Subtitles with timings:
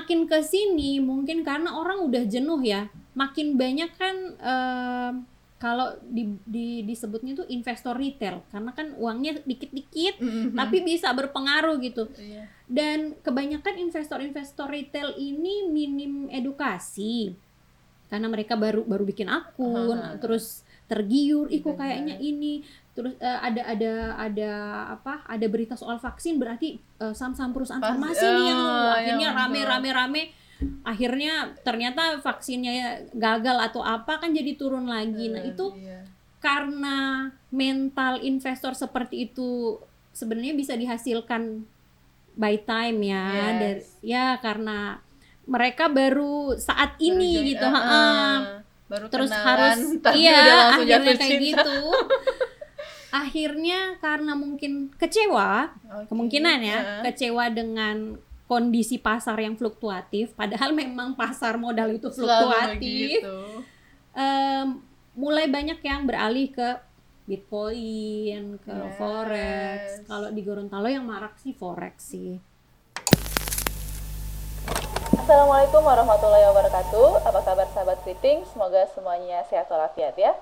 [0.00, 2.88] makin ke sini mungkin karena orang udah jenuh ya.
[3.12, 5.12] Makin banyak kan eh,
[5.60, 10.56] kalau di, di disebutnya tuh investor retail karena kan uangnya dikit-dikit Mhm.
[10.56, 12.08] tapi bisa berpengaruh gitu.
[12.16, 12.48] Iya.
[12.64, 17.36] Dan kebanyakan investor-investor retail ini minim edukasi.
[18.08, 20.16] Karena mereka baru baru bikin akun, Aha.
[20.16, 21.80] terus tergiur, ih kok Benar.
[21.86, 22.64] kayaknya ini.
[23.00, 24.50] Terus eh, ada ada ada
[24.92, 25.24] apa?
[25.24, 29.38] Ada berita soal vaksin berarti eh, saham-saham perusahaan Pas- farmasi nih yang oh, akhirnya ya
[29.40, 29.70] rame betul.
[29.72, 30.22] rame rame
[30.84, 35.32] akhirnya ternyata vaksinnya gagal atau apa kan jadi turun lagi.
[35.32, 36.04] Nah, itu Iya.
[36.36, 36.98] karena
[37.48, 39.80] mental investor seperti itu
[40.12, 41.64] sebenarnya bisa dihasilkan
[42.36, 43.56] by time ya Yes.
[43.56, 45.00] dari ya karena
[45.48, 48.36] mereka baru saat ini gitu ah, ah.
[48.86, 49.78] baru terus harus
[50.14, 51.62] iya akhirnya kayak cinta.
[51.64, 51.76] gitu
[53.10, 56.06] akhirnya karena mungkin kecewa Oke.
[56.08, 57.02] kemungkinan ya Ah.
[57.04, 58.14] kecewa dengan
[58.46, 63.22] kondisi pasar yang fluktuatif padahal memang pasar modal itu fluktuatif
[64.12, 64.66] em,
[65.12, 66.68] mulai banyak yang beralih ke
[67.26, 68.94] Bitcoin, ke Yes.
[68.96, 69.80] forex.
[70.02, 72.42] Kalau di Gorontalo yang marak sih forex sih.
[75.12, 77.22] Assalamualaikum warahmatullahi wabarakatuh.
[77.22, 78.42] Apa kabar sahabat Kriting?
[78.44, 80.34] Semoga semuanya sehat walafiat ya.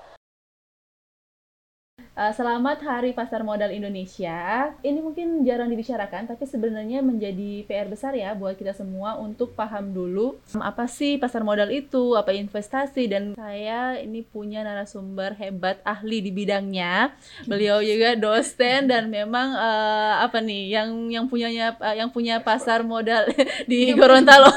[2.19, 4.71] Uh, selamat Hari Pasar Modal Indonesia.
[4.83, 9.95] Ini mungkin jarang dibicarakan, tapi sebenarnya menjadi PR besar ya buat kita semua untuk paham
[9.95, 15.79] dulu um, apa sih pasar modal itu, apa investasi, dan saya ini punya narasumber hebat
[15.87, 17.15] ahli di bidangnya.
[17.47, 22.83] Beliau juga dosen dan memang uh, apa nih yang yang punyanya uh, yang punya pasar
[22.83, 23.31] modal
[23.71, 24.51] di Gorontalo.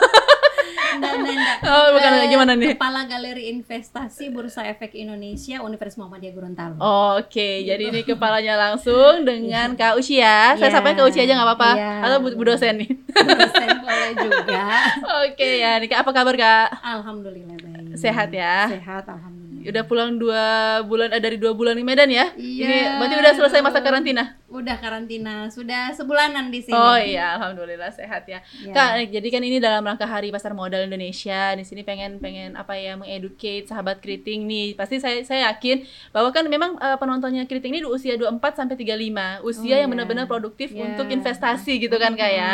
[0.94, 1.24] Dan-
[1.64, 2.74] Oh, bukan eh, gimana nih?
[2.74, 6.76] Kepala Galeri Investasi Bursa Efek Indonesia Universitas Muhammadiyah Gorontalo.
[7.14, 10.52] Oke, jadi ini kepalanya langsung dengan Kak Uci ya.
[10.52, 10.74] Saya Iya.
[10.74, 11.70] sampaikan Kak Uci aja nggak apa-apa.
[11.72, 11.92] Iya.
[12.02, 12.90] Atau Bu, Bu dosen nih.
[13.08, 14.64] Dosen boleh juga.
[15.22, 16.66] Oke ya, nih Kak apa kabar Kak?
[16.82, 17.94] Alhamdulillah baik.
[17.94, 18.66] Sehat ya?
[18.68, 19.41] Sehat alhamdulillah.
[19.62, 20.42] Udah pulang dua
[20.82, 22.34] bulan eh, dari dua bulan di Medan ya?
[22.34, 22.66] Iya.
[22.66, 24.36] Ini berarti udah selesai masa karantina?
[24.46, 26.76] Udah karantina, sudah sebulanan di sini.
[26.76, 28.44] Oh iya, alhamdulillah sehat ya.
[28.60, 28.72] Ya.
[28.72, 31.56] Kak, jadi kan ini dalam rangka Hari Pasar Modal Indonesia.
[31.56, 34.76] Di sini pengen pengen apa ya mengeducate sahabat keriting nih.
[34.76, 38.76] Pasti saya saya yakin bahwa kan memang eh, penontonnya keriting ini di usia 24 sampai
[38.76, 39.92] 35, usia Oh, yang iya.
[39.96, 40.84] benar-benar produktif Iya.
[40.92, 42.52] untuk investasi gitu kan Kak ya.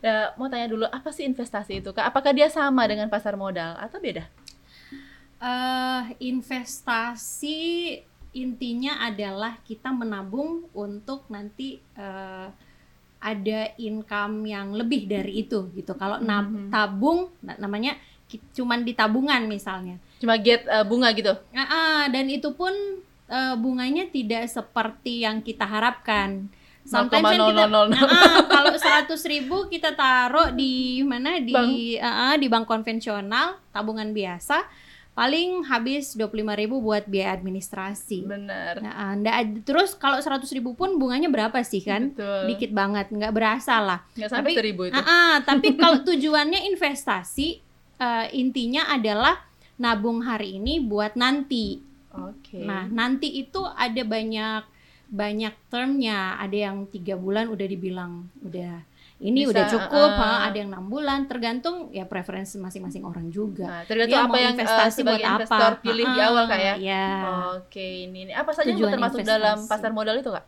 [0.00, 2.06] Nah, mau tanya dulu apa sih investasi itu Kak?
[2.06, 4.22] Apakah dia sama dengan pasar modal atau beda?
[5.40, 7.58] Eh investasi
[8.30, 12.48] intinya adalah kita menabung untuk nanti eh,
[13.20, 15.92] ada income yang lebih dari itu gitu.
[15.94, 16.70] Kalau nab- Mhm.
[16.70, 17.96] tabung na- namanya
[18.54, 19.98] cuman di tabungan misalnya.
[20.16, 21.34] Cuma get eh, bunga gitu.
[21.50, 22.72] Ah, ah, dan itu pun
[23.26, 26.46] eh, bunganya tidak seperti yang kita harapkan.
[26.82, 27.86] Sometimes kan kita 0,0000.
[27.88, 31.70] Nah, ah, kalau 100 ribu kita taruh di mana di Bank.
[32.00, 34.64] ah, ah, di bank konvensional tabungan biasa
[35.20, 38.24] paling habis 25 ribu buat biaya administrasi.
[38.24, 38.80] Benar.
[38.80, 42.16] Nah, ah, nggak ad- terus kalau 100 ribu pun bunganya berapa sih kan?
[42.16, 42.56] Betul.
[42.56, 44.00] Dikit banget, nggak berasa lah.
[44.16, 44.96] Nggak sampai Tapi- seribu itu.
[44.96, 47.60] Ah, ah, tapi kalau tujuannya investasi
[48.00, 49.44] eh, intinya adalah
[49.76, 51.84] nabung hari ini buat nanti.
[52.16, 52.64] Oke.
[52.64, 54.64] Nah, nanti itu ada banyak
[55.12, 56.40] banyak termnya.
[56.40, 58.88] Ada yang tiga bulan udah dibilang udah
[59.20, 61.28] ini Bisa, udah cukup, uh, ada yang enam bulan.
[61.28, 63.68] Tergantung ya preferensi masing-masing orang juga.
[63.68, 65.84] Nah, tergantung Dia apa mau yang eh, investasi sebagai buat investor apa?
[65.84, 66.74] pilih di Ah, awal Kak ya.
[66.80, 67.08] Ya.
[67.60, 69.36] Oke, ini, ini apa saja yang termasuk investasi.
[69.36, 70.44] dalam pasar modal itu Kak?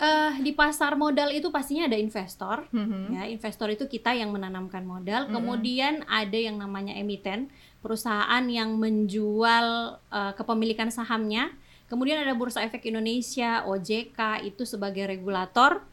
[0.00, 2.64] Eh, di pasar modal itu pastinya ada investor.
[2.72, 3.20] Mhm.
[3.20, 5.28] Ya, investor itu kita yang menanamkan modal.
[5.28, 5.36] Mm-mm.
[5.36, 7.52] Kemudian ada yang namanya emiten,
[7.84, 11.52] perusahaan yang menjual eh, kepemilikan sahamnya.
[11.92, 15.84] Kemudian ada Bursa Efek Indonesia, OJK itu sebagai regulator.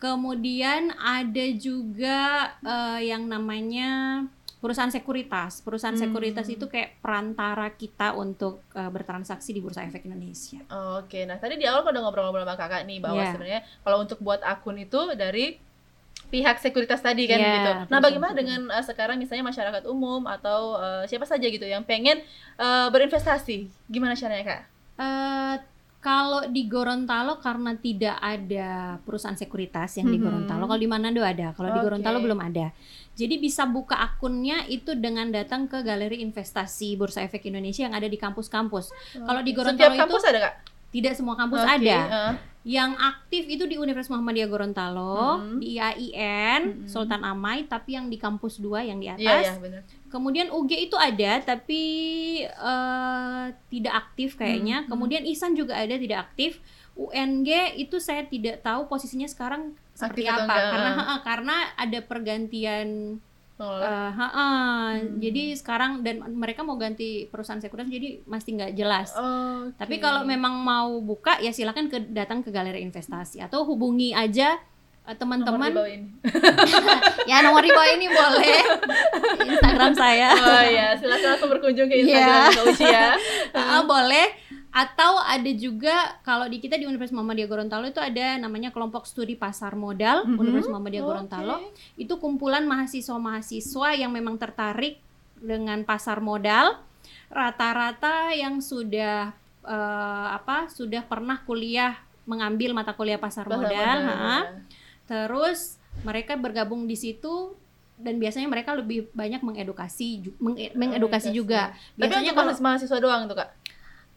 [0.00, 2.18] Kemudian ada juga
[2.58, 4.24] eh, yang namanya
[4.58, 5.60] perusahaan sekuritas.
[5.60, 6.04] Perusahaan Hmm.
[6.08, 10.60] sekuritas itu kayak perantara kita untuk eh, bertransaksi di Bursa Efek Indonesia.
[10.98, 13.30] Oke, nah tadi di awal udah ngobrol-ngobrol sama kakak nih bahwa Iya.
[13.30, 15.60] sebenarnya kalau untuk buat akun itu dari
[16.30, 17.70] pihak sekuritas tadi kan Iya, gitu.
[17.88, 22.20] Nah, bagaimana dengan eh, sekarang misalnya masyarakat umum atau eh, siapa saja gitu yang pengen
[22.56, 23.68] eh, berinvestasi?
[23.86, 24.62] Gimana caranya kak?
[24.96, 25.54] Eh,
[26.00, 28.68] kalau di Gorontalo karena tidak ada
[29.04, 30.24] perusahaan sekuritas yang di Mhm.
[30.24, 31.86] Gorontalo, kalau di Manado ada, kalau di Oke.
[31.86, 32.72] Gorontalo belum ada.
[33.12, 38.08] Jadi bisa buka akunnya itu dengan datang ke Galeri Investasi Bursa Efek Indonesia yang ada
[38.08, 38.88] di kampus-kampus.
[39.14, 40.54] Kalau di Gorontalo Setiap itu kampus ada kak?
[40.90, 41.98] tidak semua kampus Oke, ada.
[42.00, 42.34] eh.
[42.60, 45.56] Yang aktif itu di Universitas Muhammadiyah Gorontalo, Mhm.
[45.60, 46.88] di IAIN, Mhm.
[46.88, 49.20] Sultan Amai, tapi yang di kampus 2 yang di atas.
[49.20, 49.82] Iya, iya benar.
[50.10, 51.82] Kemudian UG itu ada tapi
[52.44, 54.84] eh, tidak aktif kayaknya.
[54.84, 56.58] Hmm, Kemudian ISAN juga ada tidak aktif.
[56.98, 61.20] UNG itu saya tidak tahu posisinya sekarang seperti Aktif apa enggak, karena ah.
[61.24, 62.88] karena ada pergantian
[63.60, 63.84] Pengelola.
[63.84, 64.48] Eh, ha-ha.
[64.96, 65.20] Hmm.
[65.20, 69.12] Jadi sekarang dan mereka mau ganti perusahaan sekuritas jadi masih nggak jelas.
[69.12, 69.76] Oke.
[69.76, 74.56] Tapi kalau memang mau buka ya silakan ke datang ke galeri investasi atau hubungi aja
[75.02, 75.70] eh, Nomor teman-teman.
[77.30, 78.58] Ya nomor di bawah ini boleh.
[79.44, 80.34] Instagram saya.
[80.34, 82.02] Oh ya, silakan langsung berkunjung ke.
[82.02, 83.14] Instagram Uci ya.
[83.54, 84.26] Ah, boleh.
[84.70, 89.34] Atau ada juga kalau di kita di Universitas Muhammadiyah Gorontalo itu ada namanya kelompok studi
[89.34, 90.38] pasar modal Mhm.
[90.38, 91.56] Universitas Muhammadiyah Gorontalo.
[91.60, 91.74] Oke.
[91.96, 95.02] Itu kumpulan mahasiswa-mahasiswa yang memang tertarik
[95.36, 96.78] dengan pasar modal.
[97.28, 100.66] Rata-rata yang sudah eh, apa?
[100.68, 101.94] Sudah pernah kuliah
[102.24, 104.38] mengambil mata kuliah pasar, Pasar modal, modal, ha.
[105.10, 107.58] Terus mereka bergabung di situ
[107.98, 111.36] dan biasanya mereka lebih banyak mengedukasi ju- menge- mengedukasi Edukasi.
[111.36, 111.74] juga.
[111.92, 113.50] Tapi Biasanya untuk kalau mahasiswa doang tuh kak?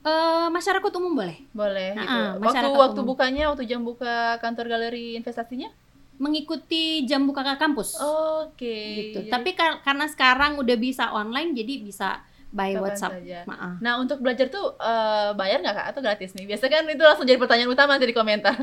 [0.03, 2.05] eh, masyarakat umum boleh Boleh gitu.
[2.05, 3.09] Ah, waktu waktu umum.
[3.09, 5.71] bukanya, waktu jam buka kantor galeri investasinya?
[6.13, 8.77] mengikuti jam buka ke kampus Oke.
[8.93, 9.19] gitu.
[9.19, 12.21] Jadi Tapi kar- karena sekarang udah bisa online jadi bisa
[12.53, 13.13] by kapan WhatsApp.
[13.17, 13.39] saja.
[13.49, 13.81] Maaf.
[13.81, 16.45] Nah untuk belajar tuh eh, bayar nggak kak atau gratis nih?
[16.45, 18.53] Biasa kan itu langsung jadi pertanyaan utama nanti di komentar.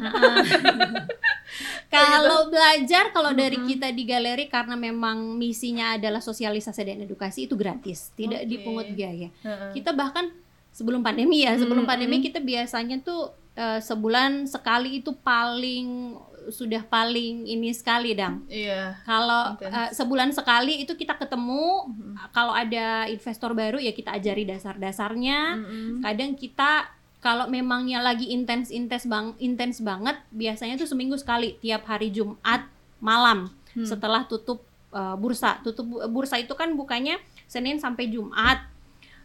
[1.92, 7.58] kalau belajar kalau dari kita di galeri karena memang misinya adalah sosialisasi dan edukasi itu
[7.58, 8.50] gratis, tidak Oke.
[8.54, 9.28] dipungut biaya.
[9.74, 10.30] Kita bahkan
[10.70, 16.14] sebelum pandemi ya, sebelum pandemi kita biasanya tuh eh, sebulan sekali itu paling
[16.50, 18.44] sudah paling ini sekali dang.
[18.46, 18.98] Iya.
[19.02, 22.30] Kalau eh, sebulan sekali itu kita ketemu, Mhm.
[22.30, 25.56] kalau ada investor baru ya kita ajari dasar-dasarnya.
[25.56, 26.00] Mm-mm.
[26.00, 32.08] Kadang kita kalau memangnya lagi intens-intens bang intens banget, biasanya tuh seminggu sekali tiap hari
[32.08, 32.64] Jumat
[32.98, 33.84] malam Hmm.
[33.84, 35.62] setelah tutup eh, bursa.
[35.62, 37.14] Tutup bu- bursa itu kan bukannya
[37.46, 38.66] Senin sampai Jumat.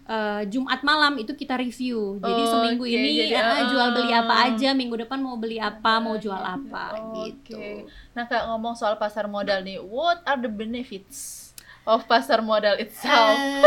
[0.06, 2.22] Eh, Jumat malam itu kita review.
[2.22, 5.98] Jadi Oke, seminggu ini jadi, eh, jual beli apa aja, minggu depan mau beli apa,
[5.98, 7.34] mau jual apa Oke.
[7.34, 7.90] gitu.
[8.14, 11.50] Nah kak ngomong soal pasar modal nih, what are the benefits
[11.90, 13.34] of pasar modal itself?
[13.34, 13.66] Eh,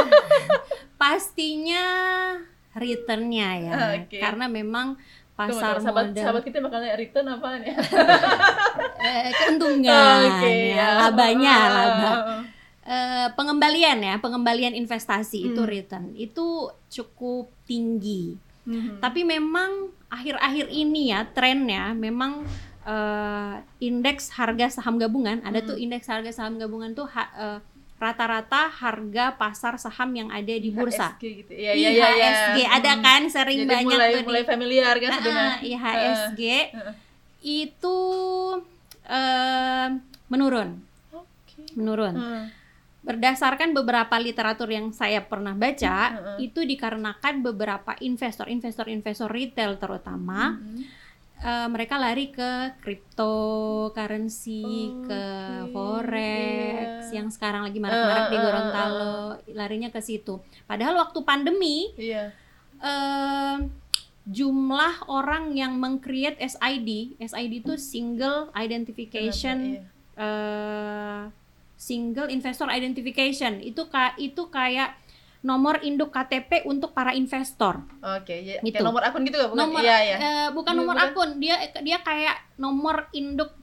[0.94, 1.86] pastinya
[2.70, 4.22] returnnya ya, Oke.
[4.22, 4.94] karena memang
[5.34, 7.74] pasar tunggu, sahabat, modal sahabat kita makannya return apaan ya?
[9.10, 12.12] eh, keuntungan, Oke, ya, labanya, laba.
[12.88, 15.68] Eh, pengembalian ya, pengembalian investasi itu Hmm.
[15.68, 16.46] return itu
[16.88, 18.32] cukup tinggi.
[18.64, 18.96] Mhm.
[18.98, 19.70] Tapi memang
[20.08, 22.48] akhir-akhir ini ya trennya memang
[22.82, 25.68] eh, indeks harga saham gabungan ada Hmm.
[25.68, 27.58] tuh indeks harga saham gabungan tuh ha- eh,
[27.98, 31.12] rata-rata harga pasar saham yang ada di bursa.
[31.12, 31.52] IHSG gitu.
[31.52, 31.92] Iya iya iya.
[31.92, 32.08] iya.
[32.08, 33.02] IHSG ada Hmm.
[33.02, 35.52] kan sering Jadi banyak mulai tuh mulai di familiar kan Ah, sebenarnya.
[35.52, 36.42] ah, IHSG
[36.72, 36.94] Heeh.
[37.42, 37.98] itu
[39.06, 39.86] eh,
[40.26, 40.68] menurun,
[41.10, 41.60] Oke.
[41.74, 42.14] menurun.
[42.14, 42.44] Hmm.
[43.08, 45.96] Berdasarkan beberapa literatur yang saya pernah baca,
[46.36, 46.52] Heeh.
[46.52, 50.84] itu dikarenakan beberapa investor, investor-investor retail terutama, Mhm.
[51.40, 54.60] eh, mereka lari ke cryptocurrency,
[55.08, 55.22] ke
[55.64, 57.16] Oke, forex, iya.
[57.16, 59.16] yang sekarang lagi marak-marak Eh, di eh, Gorontalo,
[59.56, 60.44] larinya ke situ.
[60.68, 62.36] Padahal waktu pandemi, Iya.
[62.76, 63.56] eh,
[64.28, 69.82] jumlah orang yang meng-create SID, SID itu single identification Iya.
[70.18, 71.22] eh,
[71.78, 73.86] single investor identification itu
[74.18, 74.98] itu kayak
[75.38, 77.86] nomor induk KTP untuk para investor.
[78.02, 78.74] Oke, ya, Gitu.
[78.74, 79.48] kayak nomor akun gitu gak?
[79.48, 79.60] Bukan?
[79.62, 80.16] Nomor Iya, iya.
[80.18, 81.08] eh, bukan Bukan- nomor bukan.
[81.14, 83.54] akun, dia dia kayak nomor induk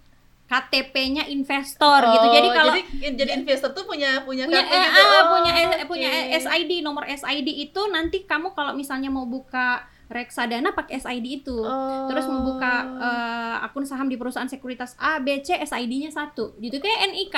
[0.45, 2.27] KTP-nya investor gitu.
[2.31, 2.81] Jadi Oh, kalau jadi,
[3.17, 5.01] jadi investor tuh punya punya punya kartu eh, gitu.
[5.01, 6.09] ah, Oh, punya eh, punya.
[6.37, 11.57] SID, nomor SID itu nanti kamu kalau misalnya mau buka reksadana pakai SID itu.
[11.57, 12.05] Oh.
[12.05, 16.53] Terus membuka eh, akun saham di perusahaan sekuritas A, B, C, SID-nya satu.
[16.57, 17.37] Gitu kayak NIK.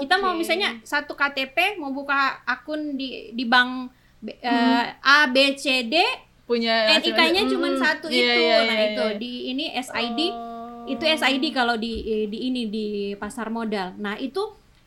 [0.00, 3.88] Kita mau misalnya satu KTP mau buka akun di di bank
[4.18, 4.86] B- Hmm.
[4.98, 5.98] A B C D
[6.42, 8.40] punya NIK-nya Hmm, cuma satu iya, itu.
[8.40, 9.18] iya, nah iya, itu iya.
[9.18, 10.84] di ini SID Oh.
[10.84, 11.92] itu SID kalau di
[12.26, 13.94] di ini di pasar modal.
[13.96, 14.42] Nah, itu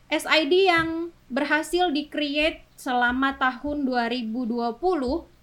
[0.05, 0.87] SID yang
[1.25, 5.34] berhasil di-create selama tahun 2020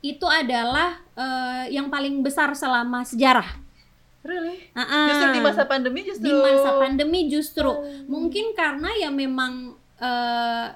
[0.00, 3.46] itu adalah eh, yang paling besar selama sejarah.
[4.20, 4.68] Really?
[4.72, 7.80] Ah, Justru di masa pandemi justru Di masa pandemi justru Oh.
[8.06, 10.66] mungkin karena ya memang eh,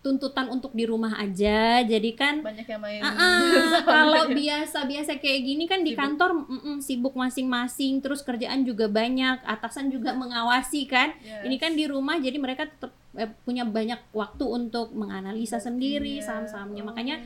[0.00, 3.02] tuntutan untuk di rumah aja jadi kan banyak yang main.
[3.02, 3.42] ah, ah,
[3.88, 4.34] kalau Iya.
[4.62, 5.98] biasa-biasa kayak gini kan di Sibuk.
[5.98, 11.42] kantor mm-mm, sibuk masing-masing terus kerjaan juga banyak atasan juga mengawasi kan Yes.
[11.42, 16.24] ini kan di rumah jadi mereka tetap eh, punya banyak waktu untuk menganalisa sendiri Iya.
[16.24, 16.86] saham-sahamnya Oh.
[16.86, 17.16] makanya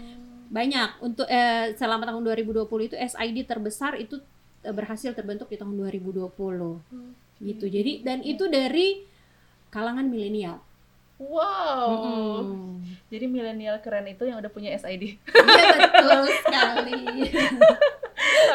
[0.50, 4.18] banyak untuk eh, selama tahun 2020 itu SID terbesar itu
[4.66, 6.26] eh, berhasil terbentuk di tahun 2020
[7.40, 9.06] gitu jadi dan itu dari
[9.70, 10.58] kalangan milenial
[11.20, 11.84] Wow.
[11.92, 12.80] Mm-mm.
[13.12, 15.20] Jadi milenial keren itu yang udah punya SID.
[15.20, 16.96] iya betul sekali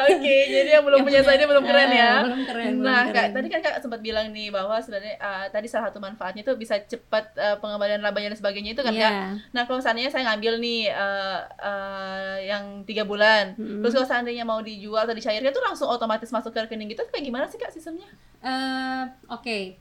[0.06, 2.12] Oke, jadi yang belum Yang punya saya ini belum keren Eh, ya.
[2.22, 3.14] belum keren belum Nah, keren.
[3.14, 6.52] Kak, tadi kan Kak sempat bilang nih bahwa sebenarnya uh, tadi salah satu manfaatnya itu
[6.54, 8.92] bisa cepat uh, pengembalian labanya dan sebagainya itu kan.
[8.92, 9.12] Kak.
[9.50, 13.80] Nah, kalau seandainya saya ngambil nih uh, uh, yang tiga bulan, Mm-mm.
[13.80, 17.24] terus kalau seandainya mau dijual atau dicairkan itu langsung otomatis masuk ke rekening gitu, kayak
[17.24, 18.06] gimana sih Kak sistemnya?
[18.40, 19.74] Eh, Oke,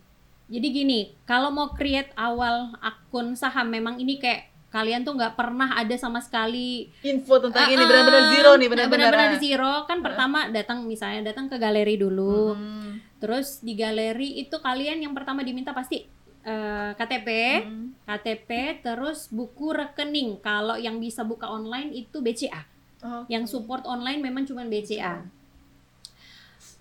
[0.45, 5.72] jadi gini, kalau mau create awal akun saham, memang ini kayak kalian tuh nggak pernah
[5.74, 9.12] ada sama sekali Info tentang ini Ah, benar-benar ah, zero nih, nah, benar-benar.
[9.15, 9.39] benar-benar ah.
[9.39, 9.74] zero.
[9.88, 13.00] Kan pertama datang misalnya datang ke galeri dulu, Hmm.
[13.17, 16.03] terus di galeri itu kalian yang pertama diminta pasti
[16.44, 17.29] eh, KTP,
[17.63, 17.88] Hmm.
[18.05, 20.38] KTP, terus buku rekening.
[20.39, 22.62] Kalau yang bisa buka online itu BCA.
[23.01, 23.32] Oke.
[23.32, 25.25] Yang support online memang cuma BCA.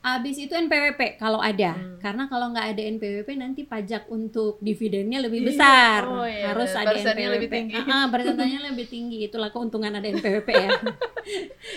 [0.05, 1.97] Abis itu NPWP kalau ada, Hmm.
[1.97, 5.49] karena kalau nggak ada NPWP nanti pajak untuk dividennya lebih Iya.
[5.49, 7.33] besar, Oh, iya, harus ada NPWP.
[7.33, 7.77] lebih tinggi.
[7.83, 10.69] Ah, persentasenya lebih tinggi, itulah keuntungan ada NPWP ya.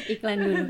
[0.10, 0.64] Iklan dulu.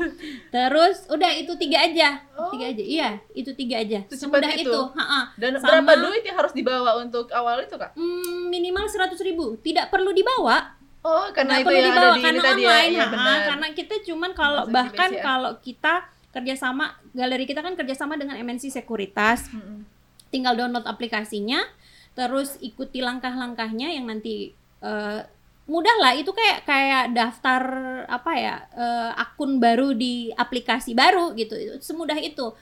[0.47, 2.53] Terus udah itu tiga aja, Oh.
[2.53, 4.05] tiga aja, iya itu tiga aja.
[4.07, 4.69] Semudah itu?
[4.69, 5.21] itu, Ha, ha.
[5.33, 7.93] Dan Sama- berapa duit yang harus dibawa untuk awal itu Kak?
[7.93, 10.77] Hmm, minimal seratus ribu, tidak perlu dibawa.
[10.99, 12.69] Oh, karena Nggak itu perlu yang dibawa ada di ini karena tadi ya.
[12.69, 13.37] ha, benar.
[13.47, 15.23] karena kita cuman kalau bahkan BCA.
[15.23, 15.93] kalau kita
[16.37, 19.81] kerjasama galeri kita kan kerjasama dengan MNC Sekuritas, Mm-mm.
[20.29, 21.65] tinggal download aplikasinya,
[22.13, 24.53] terus ikuti langkah-langkahnya yang nanti
[24.85, 25.21] eh,
[25.65, 26.13] mudah lah.
[26.13, 27.61] Itu kayak kayak daftar
[28.05, 31.57] apa ya eh, akun baru di aplikasi baru gitu.
[31.81, 32.53] Semudah itu.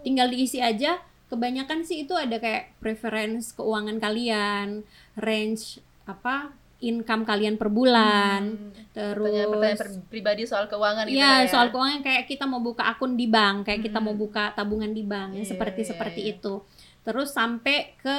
[0.00, 0.96] Tinggal diisi aja.
[1.28, 4.88] Kebanyakan sih itu ada kayak preference keuangan kalian
[5.20, 5.76] range
[6.08, 8.70] apa income kalian per bulan Hmm.
[8.90, 11.48] terus Pertanyaan-pertanyaan per- pribadi soal keuangan gitu Iya, ya.
[11.48, 14.06] soal keuangan kayak kita mau buka akun di bank, kayak kita Hmm.
[14.06, 16.32] mau buka tabungan di bank, Iya, seperti iya, seperti iya.
[16.32, 16.54] itu.
[17.00, 18.18] Terus sampai ke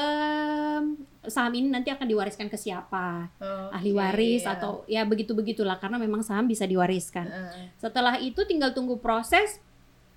[1.26, 4.56] saham ini nanti akan diwariskan ke siapa, Oke, ahli waris iya.
[4.56, 7.28] atau ya begitu begitulah karena memang saham bisa diwariskan.
[7.28, 7.76] Heeh.
[7.78, 9.60] Setelah itu tinggal tunggu proses,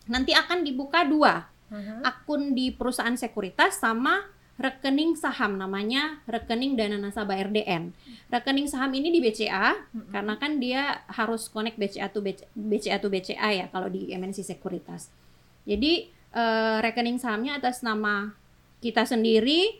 [0.04, 2.00] nanti akan dibuka dua Heeh.
[2.02, 4.25] akun di perusahaan sekuritas sama
[4.61, 7.97] rekening saham namanya rekening dana nasabah RDN.
[8.28, 10.12] Rekening saham ini di BCA Mm-mm.
[10.12, 14.44] karena kan dia harus connect BCA to BCA, BCA to BCA ya kalau di MNC
[14.44, 15.09] Sekuritas.
[15.64, 18.35] Jadi eh, rekening sahamnya atas nama
[18.82, 19.78] kita sendiri,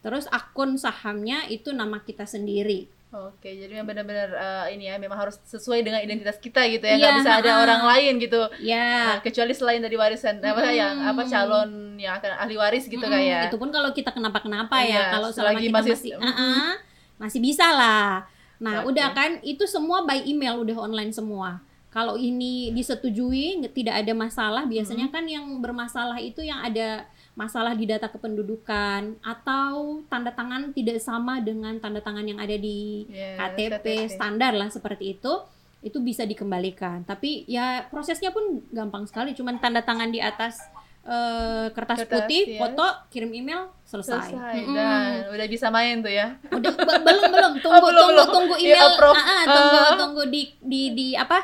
[0.00, 2.88] terus akun sahamnya itu nama kita sendiri.
[3.08, 6.92] Oke, jadi memang benar-benar eh, ini ya memang harus sesuai dengan identitas kita gitu ya,
[6.92, 8.40] Iya, nggak bisa ada orang lain gitu.
[8.60, 10.76] Ya, Nah, kecuali selain dari warisan apa Mm-mm.
[10.76, 13.48] yang apa calon yang akan ahli waris gitu mm-mm, kayak.
[13.48, 15.04] itu pun kalau kita kenapa-kenapa Iya, ya.
[15.08, 16.28] Kalau selama selagi kita masih- masih mm-mm.
[16.28, 16.72] uh-uh,
[17.16, 18.28] masih bisa lah.
[18.60, 18.92] Nah, Oke.
[18.92, 21.64] udah kan itu semua by email udah online semua.
[21.98, 27.02] Kalau ini disetujui tidak ada masalah, biasanya kan yang bermasalah itu yang ada
[27.34, 29.72] masalah di data kependudukan atau
[30.06, 35.12] tanda tangan tidak sama dengan tanda tangan yang ada di Yes, KTP standar lah seperti
[35.12, 35.32] itu
[35.80, 40.58] itu bisa dikembalikan tapi ya prosesnya pun gampang sekali cuman tanda tangan di atas
[41.04, 42.58] eh, kertas, Kertas, putih ya.
[42.60, 44.54] foto kirim email selesai, Selesai.
[44.58, 44.74] Mm-mm.
[44.74, 45.00] Dan
[45.30, 46.34] udah bisa main tuh ya.
[46.44, 48.28] udah be- belum belum tunggu belum, tunggu belum.
[48.28, 49.14] tunggu Di email approve.
[49.16, 49.94] ah, ah, tunggu Ah.
[49.96, 51.38] tunggu di di di apa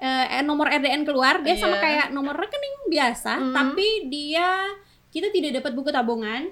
[0.00, 1.60] eh, nomor RDN keluar dia Iya.
[1.60, 3.52] sama kayak nomor rekening biasa Hmm.
[3.52, 4.64] tapi dia
[5.08, 6.48] kita tidak dapat buku tabungan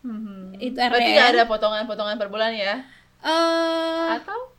[0.00, 0.54] Hmm.
[0.54, 1.14] Itu Berarti RDN.
[1.14, 2.74] nggak ada potongan-potongan per bulan ya?
[3.18, 4.54] eh Atau?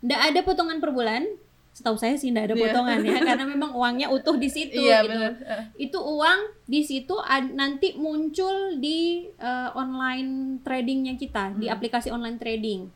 [0.00, 1.24] nggak ada potongan per bulan
[1.70, 2.62] setahu saya sih nggak ada Iya.
[2.66, 5.32] potongan ya karena memang uangnya utuh di situ Iya gitu benar.
[5.40, 7.14] Eh, itu uang di situ
[7.50, 9.00] nanti muncul di
[9.32, 11.74] eh, online tradingnya kita di Hmm.
[11.74, 12.92] aplikasi online trading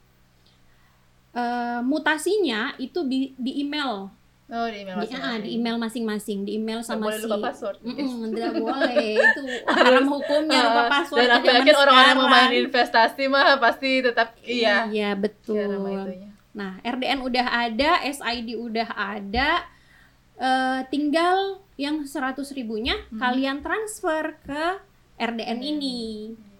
[1.32, 4.06] Eh, mutasinya itu di, di email
[4.44, 5.40] Oh di email di, ah, masing-masing.
[5.40, 7.78] di email masing-masing di email sama boleh si lupa password.
[7.80, 9.40] Mm-mm, tidak boleh itu
[9.72, 13.90] haram hukumnya lupa Ah, password Dan aku yakin orang-orang yang mau main investasi mah pasti
[14.00, 14.84] tetap iya.
[14.86, 16.30] iya betul itunya.
[16.54, 19.64] Nah, RDN udah ada, SID udah ada,
[20.36, 23.18] eh, tinggal yang 100 ribunya Hmm.
[23.18, 24.64] kalian transfer ke
[25.16, 25.70] RDN Hmm.
[25.72, 25.98] ini.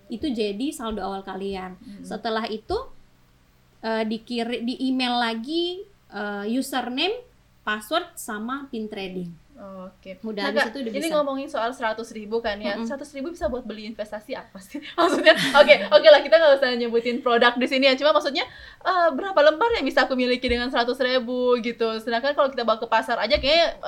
[0.09, 1.77] Itu jadi saldo awal kalian.
[1.77, 2.01] Hmm.
[2.01, 2.75] Setelah itu
[3.81, 7.13] eh, dikiri di email lagi eh, username,
[7.65, 9.33] password sama pin trading.
[9.55, 10.19] Oke.
[10.27, 11.15] Udah, Nah, habis Kak, itu udah ini bisa.
[11.15, 12.75] ngomongin soal 100 ribu kan ya.
[12.75, 12.91] Mm-mm.
[12.91, 14.83] 100 ribu bisa buat beli investasi apa sih?
[14.99, 17.95] Maksudnya, oke, oke lah kita nggak usah nyebutin produk di sini ya.
[17.95, 18.43] Cuma maksudnya
[18.83, 21.87] eh, berapa lembar yang bisa aku miliki dengan 100 ribu gitu.
[22.03, 23.79] Sedangkan kalau kita bawa ke pasar aja kayak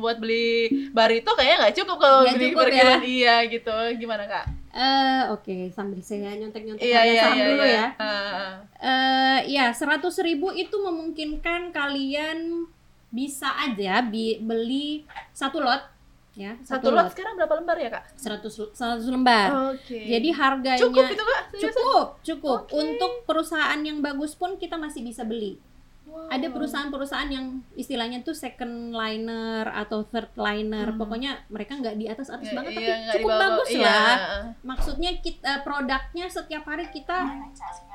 [0.00, 2.92] buat beli barito kayaknya nggak cukup kalau Nggak beli cukup ya.
[3.04, 3.76] Iya gitu.
[4.00, 4.46] Gimana kak?
[4.74, 7.46] Eh, oke, sambil saya nyontek-nyontek harga iya saham iya.
[7.46, 7.76] dulu iya.
[7.78, 7.86] ya.
[8.02, 8.52] Ah.
[8.82, 12.66] eh ya 100.000 ribu itu memungkinkan kalian
[13.14, 15.86] bisa aja bi- beli satu lot
[16.34, 18.04] ya Satu lot sekarang berapa lembar ya kak?
[18.18, 19.94] 100 100 lembar Oke.
[20.02, 21.42] jadi harganya cukup itu kak?
[21.48, 21.70] Seriusan?
[21.70, 22.74] cukup cukup Oke.
[22.74, 25.62] untuk perusahaan yang bagus pun kita masih bisa beli
[26.04, 30.86] Ada perusahaan-perusahaan yang istilahnya tuh second liner atau third liner.
[30.86, 31.00] Hmm.
[31.00, 33.82] Pokoknya mereka nggak di atas atas Iya, banget iya, tapi cukup di bawah- bagus iya.
[33.82, 34.16] lah.
[34.62, 37.18] Maksudnya kita produknya setiap hari kita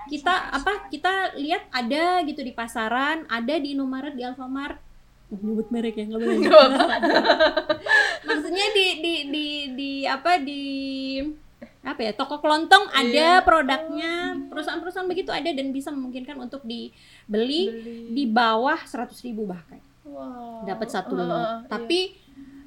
[0.09, 4.75] kita apa kita lihat ada gitu di pasaran, ada di Indomaret, di Alfamart.
[5.29, 6.37] Nyebut merek ya nggak boleh.
[8.27, 10.63] Maksudnya di di di di apa di
[11.79, 13.45] apa ya toko kelontong ada Iya.
[13.45, 14.13] produknya
[14.51, 17.63] perusahaan-perusahaan begitu ada dan bisa memungkinkan untuk dibeli
[18.09, 20.65] di bawah 100.000 ribu bahkan Wow.
[20.65, 21.69] dapat satu Heeh, lot iya.
[21.69, 22.17] tapi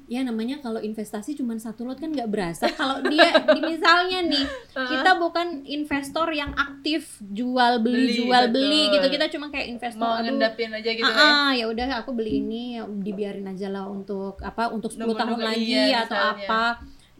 [0.03, 4.45] ya namanya kalau investasi cuma satu lot kan nggak berasa kalau dia di misalnya nih
[4.75, 8.93] kita bukan investor yang aktif jual beli, Beli, jual beli betul.
[8.99, 12.43] gitu kita cuma kayak investor mau aduh, ngendapin aja gitu ah, ya udah aku beli
[12.43, 16.43] ini ya dibiarin aja lah untuk apa untuk 10 tahun Nunggu-nunggu, lagi iya, atau misalnya.
[16.43, 16.63] apa.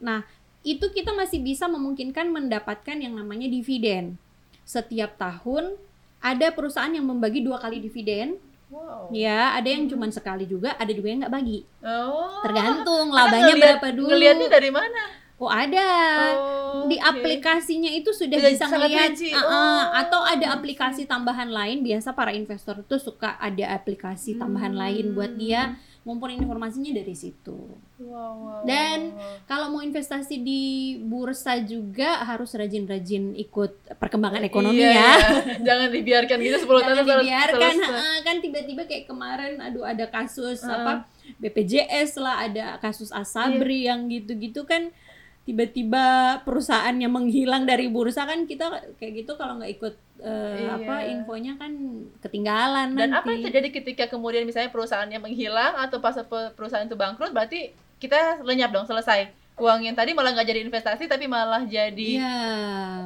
[0.04, 0.20] Nah,
[0.64, 4.16] itu kita masih bisa memungkinkan mendapatkan yang namanya dividen.
[4.64, 5.76] Setiap tahun
[6.20, 8.40] ada perusahaan yang membagi dua kali dividen,
[8.74, 11.62] wow ya ada yang cuma sekali juga, ada juga yang nggak bagi.
[11.80, 14.08] oh Tergantung labanya ngeliat- berapa dulu.
[14.10, 15.02] ngeliatnya dari mana
[15.44, 15.88] Oh ada.
[16.34, 17.06] Oh, di oke.
[17.06, 22.30] aplikasinya itu sudah Sudah bisa melihat uh-uh, Oh, atau ada aplikasi tambahan lain biasa para
[22.30, 24.80] investor itu suka ada aplikasi tambahan Hmm.
[24.80, 27.56] lain buat dia ngumpulin informasinya dari situ
[27.96, 29.40] wow, wow, Dan wow.
[29.44, 30.62] kalau mau investasi di
[30.98, 35.12] bursa juga harus rajin-rajin ikut perkembangan ekonomi Iya, ya iya.
[35.66, 40.04] jangan dibiarkan gitu 10 tahun jangan terus- dibiarkan terus- kan tiba-tiba kayak kemarin aduh ada
[40.06, 40.74] kasus Heeh.
[40.74, 40.92] apa
[41.38, 43.88] BPJS lah ada kasus Asabri Iya.
[43.90, 44.92] yang gitu-gitu kan
[45.44, 46.04] tiba-tiba
[46.40, 48.64] perusahaannya menghilang dari bursa kan kita
[48.96, 50.72] kayak gitu kalau nggak ikut eh, Iya.
[50.78, 51.72] apa infonya kan
[52.18, 53.14] ketinggalan Dan nanti.
[53.14, 57.70] apa yang terjadi ketika kemudian misalnya perusahaannya menghilang atau pas pe- perusahaan itu bangkrut berarti
[57.96, 59.28] kita lenyap dong selesai.
[59.54, 62.40] Uang yang tadi malah nggak jadi investasi tapi malah jadi Iya.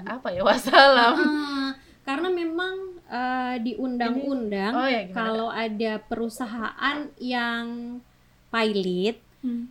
[0.06, 1.14] apa ya wassalam.
[1.18, 1.70] Ah,
[2.02, 7.98] karena memang eh, di undang-undang Oh ya kalau ada perusahaan yang
[8.48, 9.70] pilot Hmm.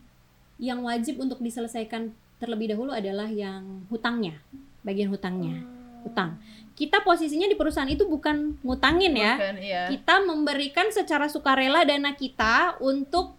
[0.57, 4.38] yang wajib untuk diselesaikan terlebih dahulu adalah yang hutangnya,
[4.82, 5.62] bagian hutangnya,
[6.06, 6.38] hutang.
[6.77, 9.34] Kita posisinya di perusahaan itu bukan ngutangin ya.
[9.34, 9.84] Bukan, iya.
[9.89, 13.34] Kita memberikan secara sukarela dana kita untuk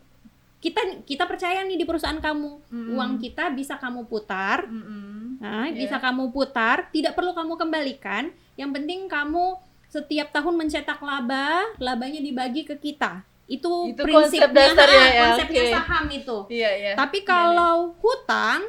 [0.59, 2.51] kita kita percaya nih di perusahaan kamu.
[2.67, 2.99] Mm-mm.
[2.99, 5.39] Uang kita bisa kamu putar Mm-mm.
[5.39, 5.87] Nah, Iya.
[5.87, 8.35] bisa kamu putar, tidak perlu kamu kembalikan.
[8.59, 9.55] Yang penting kamu
[9.87, 13.23] setiap tahun mencetak laba, labanya dibagi ke kita.
[13.47, 15.73] Itu, Itu prinsipnya, konsep dasar ya, konsepnya oke.
[15.73, 16.37] saham itu.
[16.53, 16.93] Iya, iya.
[16.99, 18.61] Tapi kalau hutang,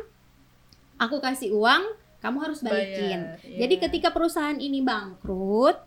[0.99, 3.19] aku kasih uang, kamu harus balikin.
[3.23, 3.57] Bayar, iya.
[3.65, 5.79] Jadi ketika perusahaan ini bangkrut,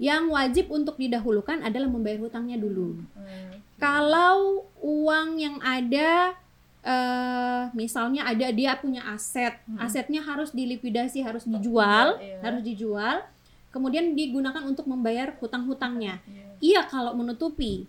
[0.00, 2.96] yang wajib untuk didahulukan adalah membayar hutangnya dulu.
[3.12, 3.52] Hmm.
[3.76, 6.32] Kalau uang yang ada
[6.80, 9.76] eh misalnya ada dia punya aset, Hmm.
[9.84, 12.40] asetnya harus dilikuidasi, harus dijual, Iya.
[12.40, 13.20] harus dijual,
[13.68, 16.24] kemudian digunakan untuk membayar hutang-hutangnya.
[16.24, 16.46] Iya.
[16.60, 17.84] Iya kalau menutupi.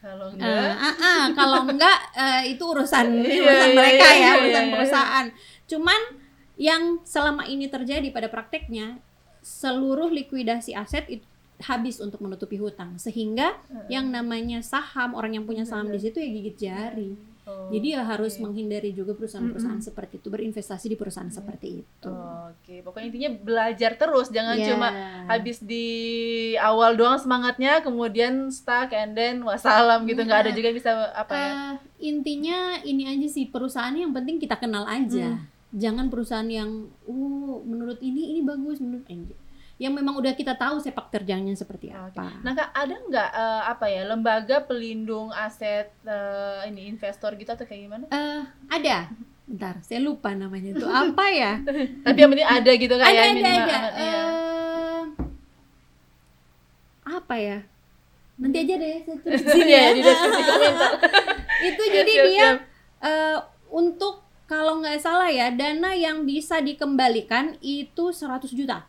[0.00, 4.14] Kalau Eh, enggak ah, ah, kalau enggak eh, itu urusan Iya, urusan iya, mereka iya,
[4.14, 4.72] ya, iya, urusan iya.
[4.72, 5.26] perusahaan.
[5.70, 6.18] Cuman
[6.58, 8.98] yang selama ini terjadi pada prakteknya
[9.40, 11.24] seluruh likuidasi aset itu
[11.60, 13.52] habis untuk menutupi hutang sehingga
[13.86, 17.10] yang namanya saham orang yang punya saham di situ ya gigit jari.
[17.48, 22.12] Oh, Jadi ya harus menghindari juga perusahaan-perusahaan seperti itu, berinvestasi di perusahaan seperti itu.
[22.46, 24.66] Oke, pokoknya intinya belajar terus, jangan Ya.
[24.70, 24.88] cuma
[25.26, 25.86] habis di
[26.60, 30.92] awal doang semangatnya, kemudian stuck and then wassalam gitu, nggak ada Nah, juga yang bisa
[31.10, 31.42] apa ya?
[31.42, 31.72] Eh,
[32.06, 35.34] intinya ini aja sih perusahaannya yang penting kita kenal aja.
[35.34, 35.44] Hmm.
[35.70, 36.70] Jangan perusahaan yang
[37.04, 39.22] uh menurut ini ini bagus menurut eh,
[39.78, 42.12] yang memang udah kita tahu sepak terjangnya seperti Oke.
[42.12, 42.42] apa.
[42.42, 47.64] Nah kak, ada nggak eh, apa ya lembaga pelindung aset eh, ini investor gitu atau
[47.64, 48.04] kayak gimana?
[48.06, 49.08] Eh, ada.
[49.46, 51.58] Bentar, saya lupa namanya itu apa ya?
[52.06, 53.66] Tapi yang penting ada gitu kak ada ya ada minimal.
[53.66, 53.78] ada.
[53.96, 54.20] iya.
[54.20, 55.02] Eh,
[57.10, 57.58] apa ya?
[58.36, 59.90] Nanti aja deh saya tulis di sini Iya, ya.
[59.92, 60.92] di deskripsi komentar.
[61.68, 62.56] itu jadi siap, dia siap.
[63.02, 63.38] eh,
[63.70, 64.14] untuk
[64.50, 68.82] kalau nggak salah ya dana yang bisa dikembalikan itu 100 juta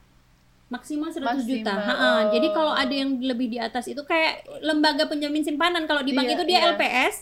[0.67, 1.67] maksimal 100 juta.
[1.67, 2.07] Maksimal, Ha-ha.
[2.07, 2.21] oh.
[2.31, 6.31] Jadi kalau ada yang lebih di atas itu kayak lembaga penjamin simpanan kalau di bank
[6.31, 6.71] Iya, itu dia iya.
[6.71, 7.15] LPS.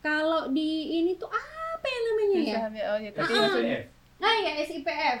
[0.00, 2.54] Kalau di ini tuh apa ya namanya ya?
[2.56, 3.40] Saham ya, oh ya, tapi Ah.
[3.44, 3.78] maksudnya
[4.16, 5.18] Nah ya SIPF,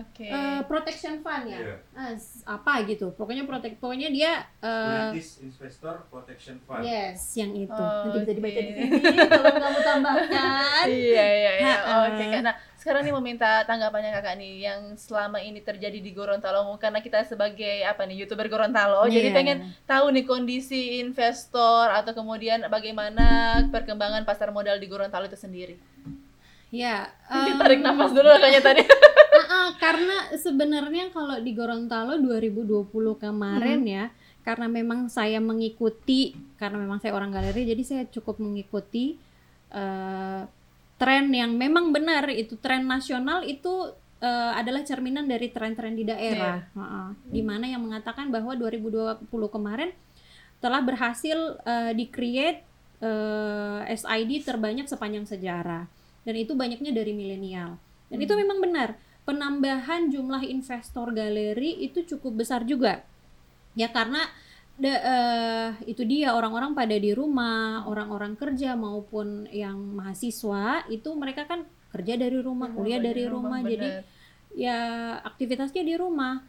[0.00, 0.24] oke.
[0.24, 1.58] eh, Protection Fund ya.
[1.58, 1.76] Iya.
[1.92, 3.12] Ah, s- apa gitu.
[3.12, 6.80] Pokoknya protek pokoknya dia eh, British Investor Protection Fund.
[6.80, 7.70] yes yang itu.
[7.70, 8.90] Oh, Nanti bisa dibaca di sini
[9.24, 10.84] kalau kamu tambahkan.
[10.86, 11.74] Iya iya iya.
[12.04, 12.40] Oke kak.
[12.42, 17.00] Nah sekarang nih mau minta tanggapannya kakak nih yang selama ini terjadi di Gorontalo karena
[17.00, 19.32] kita sebagai apa nih youtuber Gorontalo jadi Iya.
[19.32, 23.24] pengen tahu nih kondisi investor atau kemudian bagaimana
[23.68, 25.76] perkembangan pasar modal di Gorontalo itu sendiri.
[26.74, 27.06] Ya.
[27.24, 28.82] Mungkin em, tarik nafas dulu kakaknya tadi.
[29.76, 33.88] Karena sebenarnya kalau di Gorontalo 2020 kemarin Hmm.
[33.88, 34.04] ya,
[34.44, 39.16] karena memang saya mengikuti, karena memang saya orang galeri, jadi saya cukup mengikuti
[39.74, 40.42] eh,
[40.94, 43.90] tren yang memang benar itu tren nasional itu
[44.22, 46.62] eh, adalah cerminan dari tren-tren di daerah.
[46.62, 47.08] Heeh.
[47.28, 49.90] Di mana yang mengatakan bahwa 2020 kemarin
[50.62, 52.62] telah berhasil eh, di-create
[53.02, 55.84] eh, SID terbanyak sepanjang sejarah.
[56.24, 57.76] Dan itu banyaknya dari milenial.
[58.08, 58.96] Dan itu memang benar.
[59.24, 63.00] Penambahan jumlah investor galeri itu cukup besar juga.
[63.72, 64.20] Ya karena
[64.76, 71.48] da- eh, itu dia orang-orang pada di rumah, orang-orang kerja maupun yang mahasiswa itu mereka
[71.48, 73.88] kan kerja dari rumah, kuliah dari rumah, jadi
[74.54, 74.80] ya
[75.24, 76.42] aktivitasnya di rumah.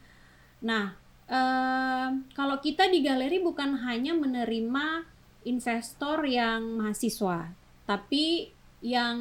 [0.65, 0.97] Nah,
[1.29, 5.05] eh, kalau kita di galeri bukan hanya menerima
[5.45, 7.53] investor yang mahasiswa,
[7.85, 8.49] tapi
[8.81, 9.17] yang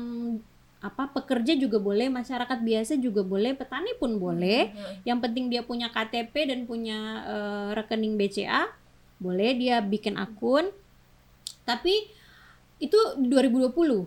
[0.84, 4.68] apa pekerja juga boleh, masyarakat biasa juga boleh, petani pun boleh.
[5.08, 8.68] Yang penting dia punya KTP dan punya eh, rekening BCA,
[9.16, 10.68] boleh dia bikin akun.
[11.64, 12.04] Tapi
[12.76, 14.04] itu 2020.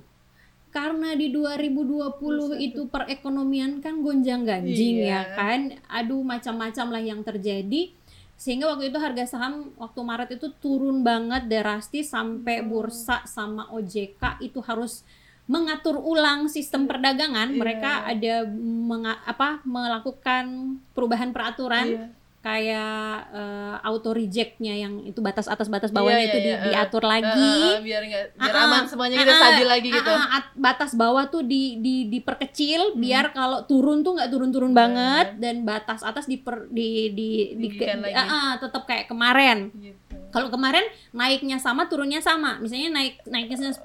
[0.70, 5.10] Karena di 2020 itu perekonomian kan gonjang-ganjing Iya.
[5.10, 5.60] ya kan.
[5.90, 7.90] Aduh macam-macam lah yang terjadi.
[8.38, 14.46] Sehingga waktu itu harga saham waktu Maret itu turun banget drastis sampai bursa sama OJK
[14.46, 15.02] itu harus
[15.48, 17.50] mengatur ulang sistem perdagangan.
[17.50, 17.58] Iya.
[17.58, 20.46] Mereka ada menga- apa melakukan
[20.92, 22.06] perubahan peraturan Iya.
[22.40, 26.64] kayak eh, auto rejectnya yang itu batas atas batas bawahnya Iya, itu iya, di- iya.
[26.70, 27.28] diatur lagi.
[27.28, 30.08] ah, ah, biar nggak biar ah, aman semuanya kita ah, stabil lagi gitu.
[30.10, 33.00] ah, at- batas bawah tuh di, di diperkecil Hmm.
[33.00, 34.80] biar kalau turun tuh nggak turun-turun Benar.
[34.86, 38.16] banget dan batas atas diper, di di, di, Dibikin lagi.
[38.16, 39.68] ah, ah, tetap kayak kemarin.
[39.74, 40.07] Gitu.
[40.38, 42.62] Kalau kemarin naiknya sama, turunnya sama.
[42.62, 43.82] Misalnya naik naiknya 10,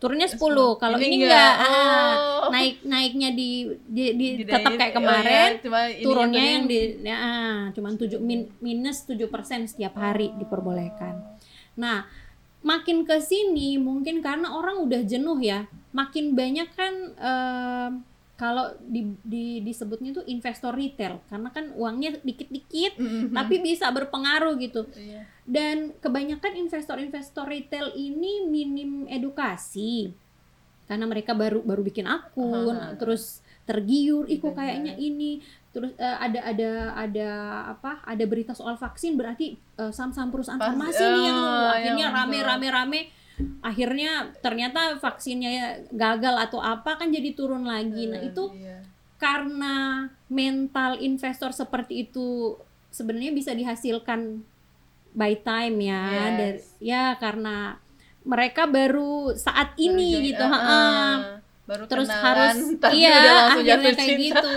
[0.00, 0.80] turunnya 10.
[0.80, 2.50] Kalau ini, enggak, ah, Oh.
[2.50, 6.52] naik naiknya di, di, di Di- tetap kayak oh, kemarin, iya, cuma ininya turunnya tadi
[6.56, 11.20] yang di ya, ah, cuman 7 min, minus 7% setiap hari diperbolehkan.
[11.76, 12.08] Nah,
[12.62, 15.68] makin ke sini mungkin karena orang udah jenuh ya.
[15.92, 17.88] Makin banyak kan eh,
[18.32, 23.30] kalau di, di disebutnya tuh investor retail karena kan uangnya dikit-dikit Mhm.
[23.30, 24.88] tapi bisa berpengaruh gitu.
[24.92, 25.28] Iya.
[25.42, 30.10] Dan kebanyakan investor-investor retail ini minim edukasi.
[30.86, 32.98] Karena mereka baru baru bikin akun, Aha.
[32.98, 35.38] terus tergiur, ih kok kayaknya ini.
[35.70, 37.28] Terus eh, ada ada ada
[37.72, 38.02] apa?
[38.02, 42.12] Ada berita soal vaksin berarti eh, saham-saham perusahaan Pas- farmasi nih yang oh, akhirnya yang
[43.60, 45.50] akhirnya ternyata vaksinnya
[45.88, 48.06] gagal atau apa kan jadi turun lagi.
[48.06, 48.78] Nah, Eh, itu iya.
[49.16, 54.44] karena mental investor seperti itu sebenarnya bisa dihasilkan
[55.12, 56.36] by time ya Yes.
[56.36, 57.76] dari ya karena
[58.22, 60.70] mereka baru saat Baru ini join, gitu ah, ha-ha.
[60.70, 61.16] ah.
[61.62, 62.58] baru terus kenalan, harus
[62.98, 63.18] iya
[63.48, 64.18] akhirnya kayak cinta.
[64.18, 64.56] gitu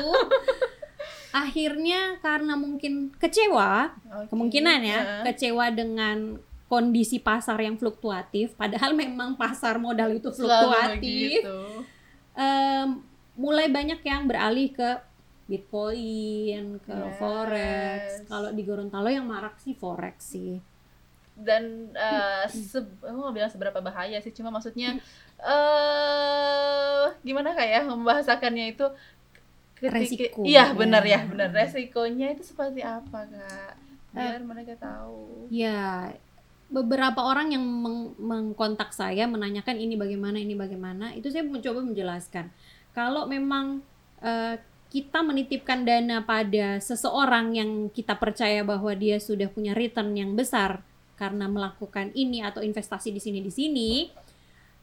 [1.45, 3.91] akhirnya karena mungkin kecewa
[4.23, 5.23] Oke, kemungkinan ya ah.
[5.27, 11.45] kecewa dengan kondisi pasar yang fluktuatif padahal memang pasar modal itu fluktuatif
[12.34, 12.99] em,
[13.36, 14.89] mulai banyak yang beralih ke
[15.45, 17.15] Bitcoin, ke Yes.
[17.15, 18.01] forex.
[18.25, 20.58] Kalau di Gorontalo yang marak sih forex sih.
[21.36, 24.95] dan eh se aku nggak bilang seberapa bahaya sih cuma maksudnya
[25.75, 28.88] eh gimana kayak membahasakannya itu
[29.75, 29.99] ketika-
[30.32, 30.39] Resiko.
[30.41, 31.19] iya benar Ya.
[31.19, 33.73] ya benar resikonya itu seperti apa kak
[34.12, 36.15] biar mereka tahu Ya,
[36.69, 42.49] beberapa orang yang meng- mengkontak saya menanyakan ini bagaimana, ini bagaimana, itu saya mencoba menjelaskan.
[42.95, 43.86] Kalau memang
[44.23, 44.58] eh,
[44.89, 50.80] kita menitipkan dana pada seseorang yang kita percaya bahwa dia sudah punya return yang besar
[51.19, 53.89] karena melakukan ini atau investasi di sini di sini,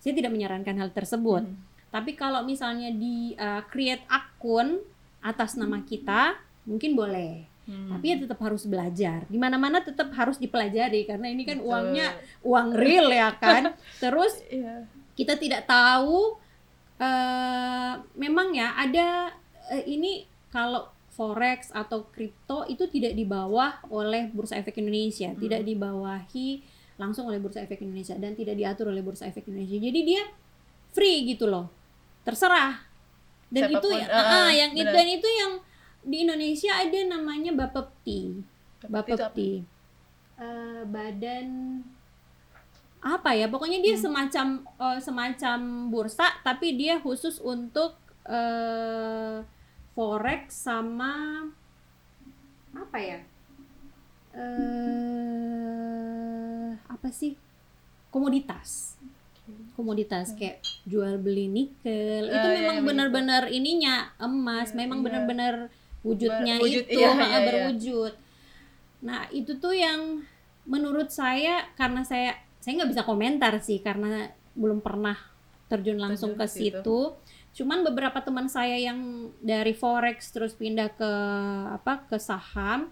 [0.00, 1.44] saya tidak menyarankan hal tersebut.
[1.44, 1.56] Hmm.
[1.92, 4.80] Tapi kalau misalnya di uh, create akun
[5.20, 7.51] atas nama kita, mungkin boleh.
[7.72, 7.88] Hmm.
[7.96, 9.24] Tapi ya tetap harus belajar.
[9.32, 11.68] Di mana-mana tetap harus dipelajari karena ini kan Betul.
[11.72, 12.06] uangnya
[12.44, 13.72] uang real ya kan.
[14.04, 14.84] Terus Iya.
[15.16, 16.36] kita tidak tahu
[17.00, 19.32] eh memang ya ada
[19.72, 25.40] eh, ini kalau forex atau kripto itu tidak di bawah oleh Bursa Efek Indonesia, Hmm.
[25.40, 26.60] tidak dibawahi
[26.96, 29.76] langsung oleh Bursa Efek Indonesia dan tidak diatur oleh Bursa Efek Indonesia.
[29.76, 30.22] Jadi dia
[30.92, 31.68] free gitu loh.
[32.22, 32.80] Terserah.
[33.52, 34.94] Dan itu Siapa pun, ya, ah, ah, yang itu benar.
[34.96, 35.52] dan itu yang
[36.02, 38.42] di Indonesia ada namanya Bapepti.
[38.84, 39.62] Bapepti.
[40.36, 41.78] Eh, badan
[42.98, 43.46] apa ya?
[43.46, 44.02] Pokoknya dia Hmm.
[44.02, 49.42] semacam eh, semacam bursa tapi dia khusus untuk eh
[49.92, 51.44] forex sama
[52.72, 53.18] apa ya?
[55.12, 57.34] eh apa sih?
[58.10, 58.96] Komoditas.
[59.74, 62.28] Komoditas kayak jual beli nikel.
[62.28, 65.04] itu Ah, iya, memang iya, benar-benar ininya emas, Iya, memang iya.
[65.10, 65.54] benar-benar
[66.02, 67.40] wujudnya Ber- wujud, itu iya, iya, iya.
[67.46, 68.12] berwujud.
[69.02, 70.22] Nah itu tuh yang
[70.66, 75.18] menurut saya karena saya saya nggak bisa komentar sih karena belum pernah
[75.66, 76.78] terjun langsung Terjun ke situ.
[76.78, 77.00] situ.
[77.52, 81.12] Cuman beberapa teman saya yang dari forex terus pindah ke
[81.80, 82.88] apa ke saham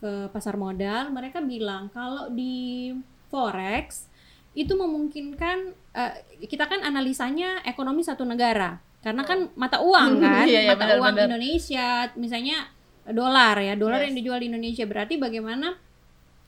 [0.00, 2.92] ke pasar modal, mereka bilang kalau di
[3.28, 4.08] forex
[4.56, 6.14] itu memungkinkan eh,
[6.48, 10.96] kita kan analisanya ekonomi satu negara karena kan mata uang kan Iya, iya, mata benar,
[10.98, 11.26] uang benar.
[11.26, 12.56] Indonesia misalnya
[13.06, 14.06] dolar ya dolar Yes.
[14.06, 15.72] yang dijual di Indonesia berarti bagaimana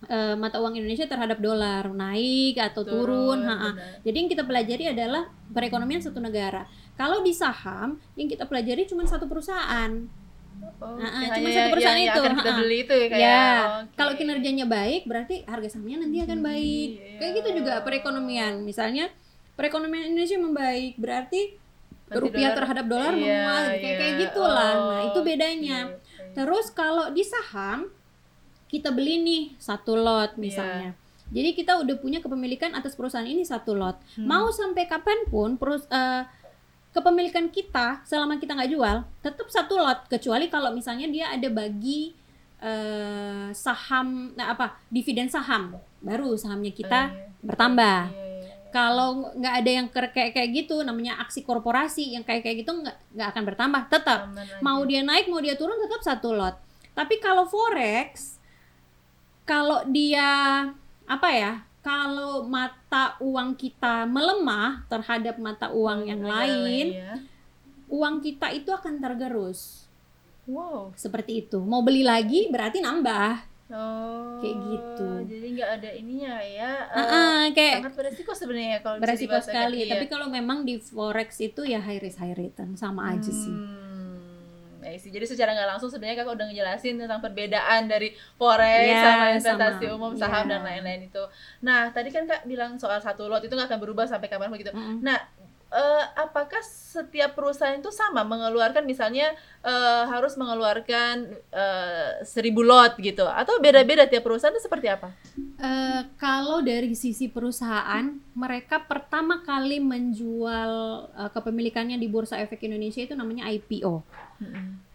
[0.05, 3.71] eh, mata uang Indonesia terhadap dolar naik atau turun, ha-ha.
[3.73, 4.03] benar.
[4.03, 9.05] jadi yang kita pelajari adalah perekonomian satu negara kalau di saham yang kita pelajari cuma
[9.05, 10.07] satu perusahaan
[10.79, 13.43] Oh, Nah, cuma satu perusahaan yang, itu, yang akan kita beli itu ya kayak ya
[13.83, 13.95] oke.
[13.95, 17.17] kalau kinerjanya baik berarti harga sahamnya nanti akan baik Iya.
[17.19, 19.11] kayak gitu juga perekonomian misalnya
[19.53, 21.57] perekonomian Indonesia membaik berarti
[22.15, 23.97] rupiah dolar- terhadap dolar iya, menguat kayak iya.
[23.97, 26.33] kayak gitulah nah Oh, itu bedanya oke.
[26.33, 27.89] terus kalau di saham
[28.67, 30.93] kita beli nih satu lot misalnya
[31.29, 34.27] jadi kita udah punya kepemilikan atas perusahaan ini satu lot Hmm.
[34.27, 36.25] mau sampai kapan pun perus eh,
[36.91, 42.13] kepemilikan kita selama kita nggak jual tetap satu lot kecuali kalau misalnya dia ada bagi
[42.59, 47.29] eh, saham nah apa dividen saham baru sahamnya kita Oh, iya.
[47.43, 48.32] bertambah Iya, iya, iya.
[48.73, 52.73] Kalau nggak ada yang ker- kayak kayak gitu namanya aksi korporasi yang kayak kayak gitu
[52.73, 53.83] nggak nggak akan bertambah.
[53.87, 54.21] Tetap
[54.59, 56.57] mau dia naik mau dia turun tetap satu lot.
[56.93, 58.41] Tapi kalau forex
[59.45, 60.25] kalau dia
[61.05, 67.15] apa ya kalau mata uang kita melemah terhadap mata uang yang Negara lain ya.
[67.91, 69.85] uang kita itu akan tergerus.
[70.43, 70.91] Wow.
[70.99, 71.63] seperti itu.
[71.63, 74.37] Mau beli lagi berarti nambah Oh.
[74.39, 75.09] Kayak gitu.
[75.27, 76.73] Jadi nggak ada ininya ya.
[76.87, 79.97] eh, Ah, ah, kayak sangat beresiko sebenarnya kalau beresiko sekali iya.
[79.97, 83.49] tapi kalau memang di forex itu ya high risk high return sama aja sih
[84.83, 85.09] Hmm, see.
[85.09, 89.85] Jadi secara nggak langsung sebenarnya kakak udah ngejelasin tentang perbedaan dari forex Iya, sama investasi
[89.87, 89.95] sama.
[89.95, 90.51] umum saham Iya.
[90.51, 91.23] dan lain-lain itu.
[91.61, 94.69] Nah tadi kan kak bilang soal satu lot itu nggak akan berubah sampai kapan begitu.
[94.71, 95.01] Mm-mm.
[95.01, 95.17] Nah
[95.73, 99.33] eh, apakah setiap perusahaan itu sama mengeluarkan misalnya
[99.65, 105.09] eh, harus mengeluarkan eh, seribu lot gitu atau beda-beda tiap perusahaan itu seperti apa?
[105.63, 110.73] Eh, kalau dari sisi perusahaan, mereka pertama kali menjual
[111.17, 114.05] eh, kepemilikannya di Bursa Efek Indonesia itu namanya IPO.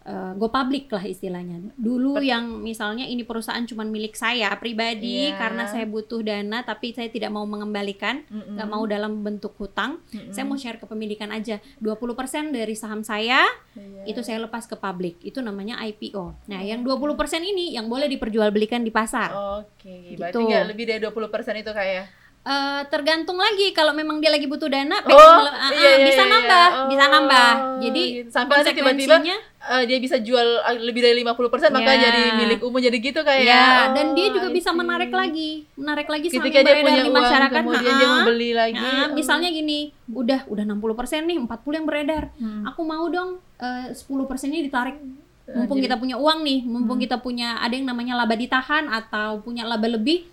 [0.00, 1.68] Eh, go public lah istilahnya.
[1.76, 5.36] Dulu Bet- yang misalnya ini perusahaan cuma milik saya pribadi Iya.
[5.36, 8.56] karena saya butuh dana tapi saya tidak mau mengembalikan, Mm-mm.
[8.56, 10.00] nggak mau dalam bentuk hutang.
[10.08, 10.32] Mm-mm.
[10.32, 11.60] Saya mau share kepemilikan aja.
[11.76, 12.08] 20%
[12.48, 13.44] dari saham saya
[13.76, 14.08] Iya.
[14.08, 15.20] itu saya lepas ke publik.
[15.20, 16.48] Itu namanya IPO.
[16.48, 19.28] Nah, yang 20% ini yang boleh diperjualbelikan di pasar.
[19.60, 20.40] Oke, berarti Gitu.
[20.40, 22.04] nggak lebih dari 20% itu kayak
[22.40, 26.06] Eh, tergantung lagi kalau memang dia lagi butuh dana Oh, mele- ah, ah, iya, iya,
[26.06, 26.32] bisa iya.
[26.32, 27.48] nambah bisa Oh, nambah
[27.78, 28.30] jadi gitu.
[28.30, 28.88] Sampai nanti tiba-tiba
[29.20, 29.36] konsekuensinya
[29.68, 31.36] eh, dia bisa jual eh, lebih dari 50%
[31.68, 32.00] maka Ya.
[32.02, 34.78] jadi milik umum jadi gitu kayak ya Oh, dan dia juga I bisa see.
[34.78, 38.10] menarik lagi menarik lagi ketika dia punya di uang masyarakat kemudian ah, dia ah.
[38.10, 39.08] mau beli lagi Nah, oh.
[39.12, 40.80] misalnya gini udah udah 60%
[41.26, 42.64] nih 40 yang beredar Hmm.
[42.64, 44.96] aku mau dong eh, 10 persennya ditarik
[45.44, 47.04] mumpung jadi- kita punya uang nih mumpung Hmm.
[47.04, 50.24] kita punya ada yang namanya laba ditahan atau punya laba lebih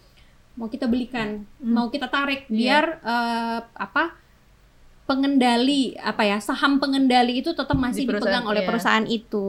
[0.56, 1.72] mau kita belikan Hmm.
[1.72, 2.56] mau kita tarik Iya.
[2.56, 4.04] biar eh, apa
[5.06, 8.68] pengendali apa ya saham pengendali itu tetap masih Di dipegang oleh iya.
[8.68, 9.48] perusahaan itu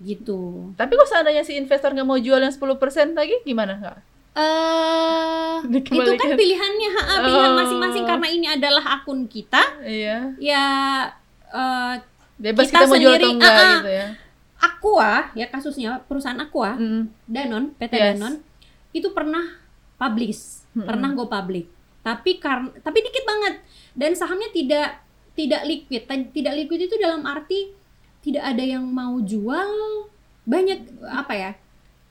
[0.00, 2.74] gitu tapi kok seandainya si investor nggak mau jual yang 10%
[3.14, 3.98] lagi gimana nggak
[4.36, 7.56] eh itu kan pilihannya ha, ha, pilihan Oh.
[7.56, 10.66] masing-masing karena ini adalah akun kita iya ya
[11.48, 11.94] eh,
[12.36, 13.74] bebas Kita kita, mau jual atau sendiri, enggak ah, ah.
[13.78, 14.06] gitu ya
[14.56, 17.02] Aqua ya kasusnya perusahaan Aqua Mm.
[17.24, 18.16] Danon, PT Yes.
[18.16, 18.34] Danon
[18.90, 19.44] itu pernah
[19.96, 20.84] publish, Mm-mm.
[20.84, 21.66] pernah go public.
[22.00, 23.54] Tapi karena tapi dikit banget
[23.92, 24.88] dan sahamnya tidak
[25.32, 26.02] tidak liquid.
[26.06, 27.74] Tidak liquid itu dalam arti
[28.20, 29.70] tidak ada yang mau jual
[30.42, 31.52] banyak apa ya?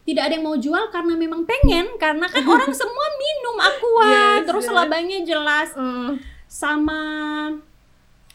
[0.01, 4.45] Tidak ada yang mau jual karena memang pengen karena kan orang semua minum Aqua, Yes,
[4.45, 4.73] terus yes.
[4.73, 6.21] labanya jelas Mm.
[6.45, 6.99] sama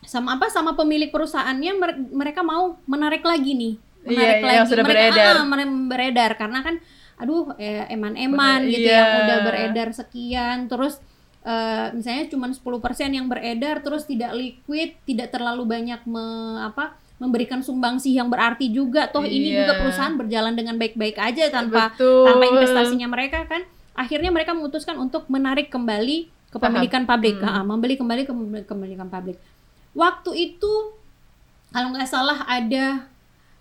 [0.01, 4.57] sama apa sama pemilik perusahaannya mer- mereka mau menarik lagi nih Iya, menarik iya, lagi
[4.57, 5.35] yang sudah mereka beredar.
[5.37, 5.47] ah,
[5.87, 6.75] beredar karena kan
[7.20, 8.96] aduh eh, eman-eman gitu iya.
[8.96, 10.96] yang udah beredar sekian terus
[11.42, 12.56] eh, misalnya cuma 10%
[13.09, 19.04] yang beredar terus tidak liquid tidak terlalu banyak me- apa memberikan sumbangsih yang berarti juga
[19.06, 19.59] toh ini Iya.
[19.62, 22.24] juga perusahaan berjalan dengan baik-baik aja tanpa Betul.
[22.24, 23.61] tanpa investasinya mereka kan
[23.92, 27.52] akhirnya mereka memutuskan untuk menarik kembali kepemilikan pabrik Hmm.
[27.52, 28.33] Ah, membeli kembali ke
[28.64, 29.37] kepemilikan pabrik
[29.92, 30.72] waktu itu
[31.68, 33.04] kalau nggak salah ada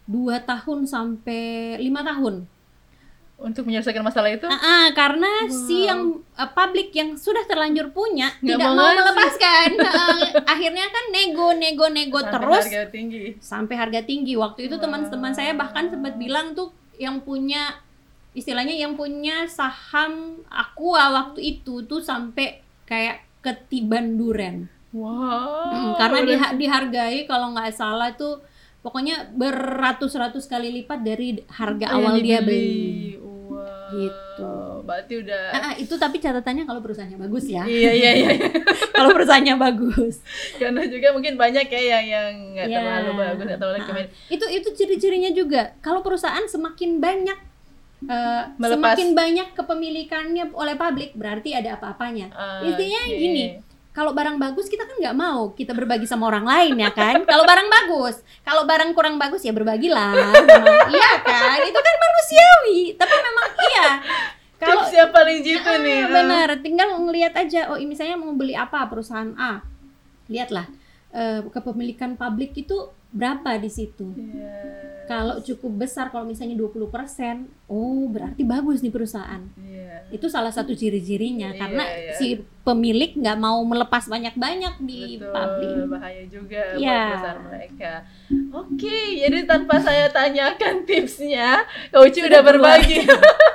[0.07, 1.43] dua tahun sampai
[1.77, 2.47] lima tahun
[3.39, 5.87] untuk menyelesaikan masalah itu Ah, ah, karena si Wow.
[5.87, 6.01] yang
[6.33, 9.69] eh, publik yang sudah terlanjur punya Nggak tidak mau melepaskan.
[9.89, 14.33] Ah, akhirnya kan nego, nego, nego sampai terus harga tinggi sampai harga tinggi.
[14.35, 17.79] Waktu itu teman-teman saya bahkan sempat bilang tuh yang punya
[18.31, 24.67] istilahnya yang punya saham Aqua waktu itu tuh sampai kayak ketiban duren.
[24.89, 28.41] wow Mm, karena diha- dihargai kalau nggak salah tuh
[28.79, 33.08] pokoknya beratus-ratus kali lipat dari harga yang awal dia beli.
[33.91, 34.51] Gitu.
[34.81, 37.63] berarti udah Ah, ah, itu tapi catatannya kalau perusahaannya bagus ya.
[37.63, 38.29] iya iya iya
[38.95, 40.21] kalau perusahaannya bagus.
[40.55, 42.77] karena juga mungkin banyak ya yang yang nggak Iya.
[42.79, 45.73] terlalu bagus nggak terlalu Ah, kemen- Itu itu ciri-cirinya juga.
[45.79, 47.37] Kalau perusahaan semakin banyak
[47.99, 48.95] Melepas.
[48.95, 52.31] semakin banyak kepemilikannya oleh publik berarti ada apa-apanya.
[52.31, 53.11] Ah, Intinya oke.
[53.13, 53.43] gini,
[53.99, 57.19] kalau barang bagus kita kan nggak mau kita berbagi sama orang lain ya kan?
[57.27, 60.15] Kalau barang bagus kalau barang kurang bagus ya berbagilah.
[60.15, 61.59] Nah, iya kan?
[61.67, 62.79] Itu kan manusiawi.
[62.95, 63.87] Tapi memang iya.
[64.59, 66.47] Kalau yang paling jitu Ah, nih benar.
[66.59, 69.63] Tinggal ngelihat aja oh misalnya mau beli apa perusahaan A.
[70.31, 70.67] Lihatlah
[71.11, 74.53] eh, kepemilikan publik itu berapa di situ Iya.
[75.09, 80.13] kalau cukup besar kalau misalnya 20% oh berarti bagus nih perusahaan Iya.
[80.13, 82.13] itu salah satu ciri-cirinya Iya, karena iya.
[82.13, 82.27] si
[82.61, 87.01] pemilik nggak mau melepas banyak-banyak di Betul, publik bahaya juga buat Iya.
[87.09, 87.91] perusahaan mereka.
[88.49, 93.09] Oke, jadi tanpa saya tanyakan tipsnya, Kak Uci udah berbagi.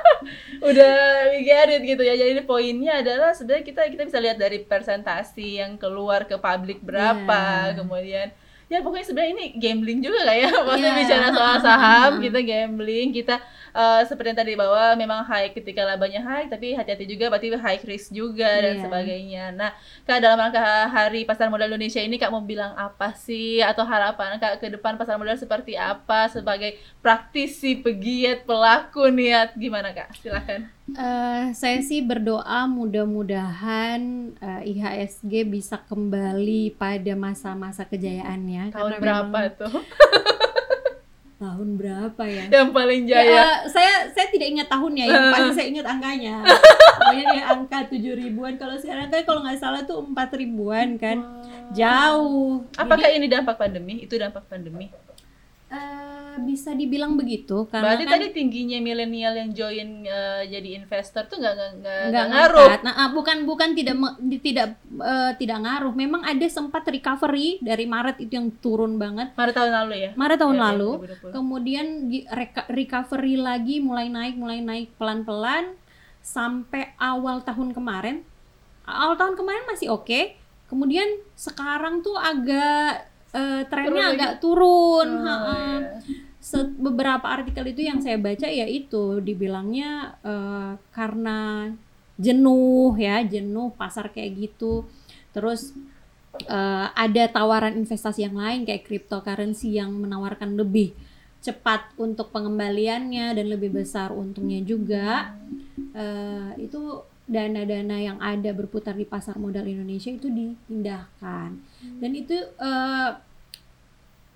[0.67, 0.95] udah
[1.39, 2.15] get it gitu ya.
[2.15, 7.71] Jadi poinnya adalah sebenarnya kita kita bisa lihat dari presentasi yang keluar ke publik berapa,
[7.71, 7.75] Iya.
[7.77, 8.27] kemudian
[8.65, 10.49] ya pokoknya sebenarnya ini gambling juga lah ya.
[10.65, 10.99] Maksudnya Iya.
[11.01, 13.35] bicara soal saham, kita gambling, kita
[13.75, 17.83] eh, seperti yang tadi bahwa memang high ketika labanya high, tapi hati-hati juga berarti high
[17.83, 18.83] risk juga dan Iya.
[18.83, 19.43] sebagainya.
[19.51, 23.83] Nah, Kak dalam rangka Hari Pasar Modal Indonesia ini Kak mau bilang apa sih atau
[23.83, 30.15] harapan Kak ke depan pasar modal seperti apa sebagai praktisi, pegiat, pelaku niat gimana Kak?
[30.15, 30.71] Silahkan.
[30.87, 34.01] Eh, saya sih berdoa mudah-mudahan
[34.37, 39.73] eh, IHSG bisa kembali pada masa-masa kejayaannya Tahun Karena berapa memang- tuh?
[41.35, 42.45] Tahun berapa ya?
[42.47, 43.35] Yang paling Ya, jaya.
[43.43, 45.05] eh, saya saya tidak ingat tahunnya.
[45.05, 46.35] Yang pasti saya ingat angkanya.
[46.97, 48.53] Pokoknya dia angka tujuh ribuan.
[48.55, 51.17] Kalau sekarang kan kalau nggak salah tuh empat ribuan kan.
[51.71, 52.63] Jauh.
[52.75, 54.01] Apakah ini dampak pandemi?
[54.01, 54.87] Itu dampak pandemi.
[55.65, 56.04] Eh,
[56.37, 61.37] bisa dibilang begitu karena Berarti kan tadi tingginya milenial yang join eh, jadi investor tuh
[61.37, 61.53] nggak
[62.09, 62.69] nggak ngaruh.
[62.81, 63.95] Nah, ah, bukan bukan tidak
[64.39, 65.93] tidak eh, tidak ngaruh.
[65.93, 69.31] Memang ada sempat recovery dari Maret itu yang turun banget.
[69.33, 70.11] Maret tahun lalu ya.
[70.13, 70.91] Maret tahun Ya, ya, lalu.
[71.29, 71.35] 2020.
[71.35, 71.85] Kemudian
[72.67, 75.75] recovery lagi mulai naik, mulai naik pelan-pelan
[76.19, 78.25] sampai awal tahun kemarin.
[78.83, 80.35] Awal tahun kemarin masih oke.
[80.65, 85.07] Kemudian sekarang tuh agak eh, trennya Turun agak turun.
[85.11, 85.53] Oh, Ha-ha.
[85.53, 85.77] iya.
[86.01, 86.24] Se-
[86.77, 91.71] beberapa artikel itu yang saya baca ya itu dibilangnya eh, karena
[92.15, 94.85] jenuh ya jenuh pasar kayak gitu.
[95.33, 95.73] Terus
[96.45, 100.93] eh, ada tawaran investasi yang lain kayak cryptocurrency yang menawarkan lebih
[101.45, 105.37] cepat untuk pengembaliannya dan lebih besar untungnya juga.
[105.93, 111.49] Eh, itu dana-dana yang ada berputar di pasar modal Indonesia itu dipindahkan.
[112.01, 113.09] Dan itu eh,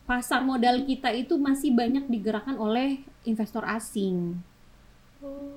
[0.10, 4.42] pasar modal kita itu masih banyak digerakkan oleh investor asing.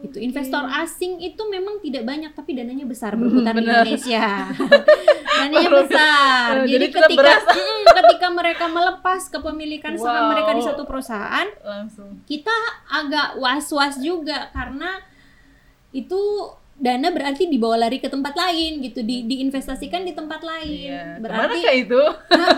[0.03, 3.87] Itu investor asing itu memang tidak banyak tapi dananya besar berputar di benar.
[3.87, 4.51] Indonesia.
[5.39, 6.51] dananya besar.
[6.53, 7.51] Oh, Jadi, jadi ketika berasa.
[7.83, 10.31] Mm, ketika mereka melepas kepemilikan saham Wow.
[10.35, 12.21] mereka di satu perusahaan, langsung.
[12.25, 12.55] kita
[12.87, 15.03] agak was-was juga karena
[15.91, 16.19] itu
[16.83, 20.91] dana berarti dibawa lari ke tempat lain gitu, di diinvestasikan di tempat lain.
[20.91, 21.05] Iya.
[21.23, 22.03] Berarti kayak itu?
[22.35, 22.49] Nah,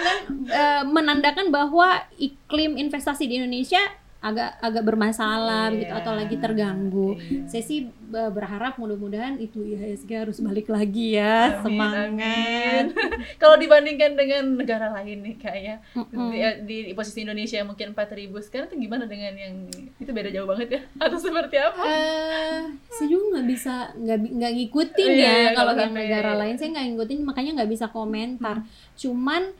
[0.00, 3.84] kan eh, menandakan bahwa iklim investasi di Indonesia
[4.18, 5.78] agak agak bermasalah Iya.
[5.84, 7.14] gitu atau lagi terganggu.
[7.16, 7.46] Iya.
[7.46, 11.58] Saya sih berharap mudah-mudahan itu IHSG harus balik lagi ya.
[11.58, 12.84] Amin, Semangat.
[13.42, 16.30] Kalau dibandingkan dengan negara lain nih kayaknya Mm-mm.
[16.64, 19.54] di, di posisi Indonesia yang mungkin 4000 sekarang itu gimana dengan yang
[19.96, 21.82] itu beda jauh banget ya atau seperti apa?
[21.82, 26.56] Eh, saya juga nggak bisa nggak nggak ngikutin Iya, ya iya, kalau yang negara lain
[26.56, 28.62] saya nggak ngikutin makanya nggak bisa komentar.
[28.96, 29.50] Cuman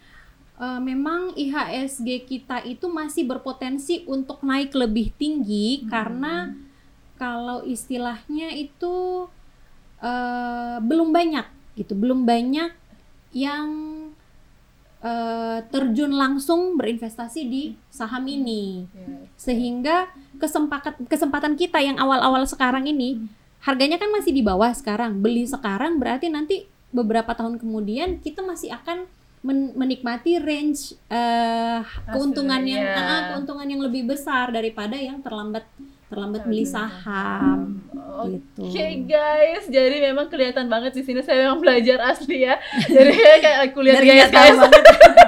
[0.61, 6.53] eh, memang IHSG kita itu masih berpotensi untuk naik lebih tinggi karena
[7.16, 9.27] kalau istilahnya itu
[10.01, 12.73] eh, belum banyak gitu, belum banyak
[13.37, 13.69] yang
[15.05, 17.62] eh, terjun langsung berinvestasi di
[17.93, 18.89] saham ini.
[19.37, 20.09] Sehingga
[20.41, 23.20] kesempatan kesempatan kita yang awal-awal sekarang ini
[23.64, 25.20] harganya kan masih di bawah sekarang.
[25.20, 29.05] Beli sekarang berarti nanti beberapa tahun kemudian kita masih akan
[29.47, 31.80] men- menikmati range eh,
[32.11, 32.99] keuntungan yang iya.
[32.99, 35.62] ah, keuntungan yang lebih besar daripada yang terlambat
[36.11, 37.82] terlambat beli saham
[38.16, 38.40] Oke
[38.72, 39.12] gitu.
[39.12, 42.57] guys, jadi memang kelihatan banget di sini saya memang belajar asli ya.
[42.88, 43.12] Jadi
[43.44, 44.57] kayak kuliah guys guys.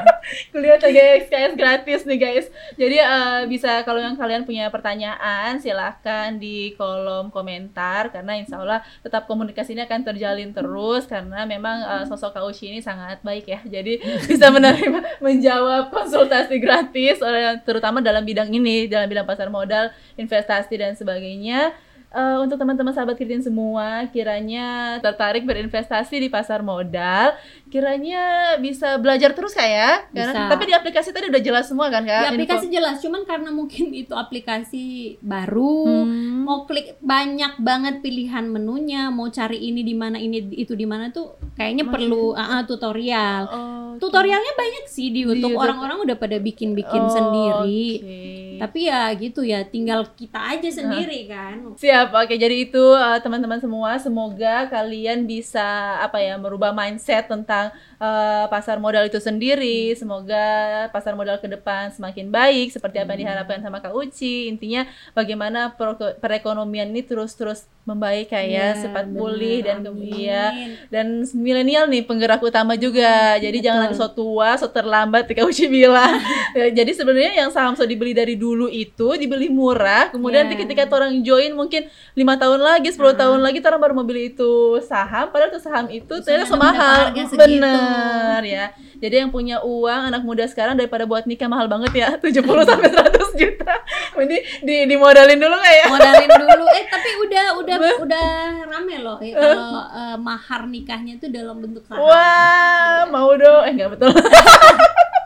[0.53, 2.47] kuliah TGXKS gratis nih guys.
[2.75, 8.81] Jadi eh, bisa kalau yang kalian punya pertanyaan silahkan di kolom komentar karena insya Allah
[9.03, 13.47] tetap komunikasi ini akan terjalin terus karena memang eh, sosok Kak Uci ini sangat baik
[13.49, 13.61] ya.
[13.65, 14.01] Jadi
[14.31, 20.75] bisa menerima menjawab konsultasi gratis oleh terutama dalam bidang ini dalam bidang pasar modal, investasi
[20.79, 21.88] dan sebagainya.
[22.09, 27.37] Eh, untuk teman-teman sahabat Kritin semua, kiranya tertarik berinvestasi di pasar modal,
[27.69, 30.09] kiranya bisa belajar terus kak ya?
[30.09, 30.49] Karena, Bisa.
[30.49, 32.25] tapi di aplikasi tadi udah jelas semua kan kak?
[32.25, 36.49] Di aplikasi jelas, cuman karena mungkin itu aplikasi baru, Hmm.
[36.49, 41.13] mau klik banyak banget pilihan menunya, mau cari ini di mana ini itu di mana
[41.13, 43.43] tuh kayaknya Masih- perlu ah, tutorial.
[43.53, 45.53] Oh, Tutorialnya banyak sih di YouTube.
[45.53, 45.61] YouTube.
[45.61, 47.85] Orang-orang udah pada bikin-bikin Oh, sendiri.
[47.99, 48.48] oke.
[48.59, 51.79] Tapi ya gitu ya, tinggal kita aja sendiri kan.
[51.79, 52.35] Siap, oke.
[52.35, 58.79] Jadi itu uh, teman-teman semua, semoga kalian bisa apa ya merubah mindset tentang uh, pasar
[58.79, 59.93] modal itu sendiri.
[59.95, 60.47] Semoga
[60.91, 64.49] pasar modal ke depan semakin baik seperti apa yang diharapkan sama Kak Uci.
[64.49, 65.75] Intinya bagaimana
[66.19, 69.17] perekonomian ini terus-terus membaik kayak Iya, cepat benar.
[69.17, 70.51] pulih dan kemudian
[70.93, 73.41] dan milenial nih penggerak utama juga.
[73.41, 73.69] Jadi Betul.
[73.73, 76.21] jangan so tua, so terlambat Kak Uci bilang.
[76.53, 80.45] Ya, Jadi sebenarnya yang saham so dibeli dari dulu itu dibeli murah, kemudian Iya.
[80.47, 84.31] nanti ketika orang join mungkin lima tahun lagi, 10 tahun lagi orang baru mau beli
[84.31, 87.01] itu saham, padahal tuh saham itu ternyata Misalnya semahal.
[87.27, 87.88] segitu.
[87.89, 88.67] Bener ya.
[88.99, 92.89] Jadi yang punya uang anak muda sekarang daripada buat nikah mahal banget ya, 70 sampai
[92.91, 93.73] 100 juta.
[94.19, 95.87] Mending di dimodalin dulu nggak ya?
[95.87, 98.27] modalin dulu eh tapi udah udah udah
[98.67, 103.63] rame loh ya, kalau eh, mahar nikahnya itu dalam bentuk saham Wah, mau dong.
[103.71, 104.11] Eh, nggak betul.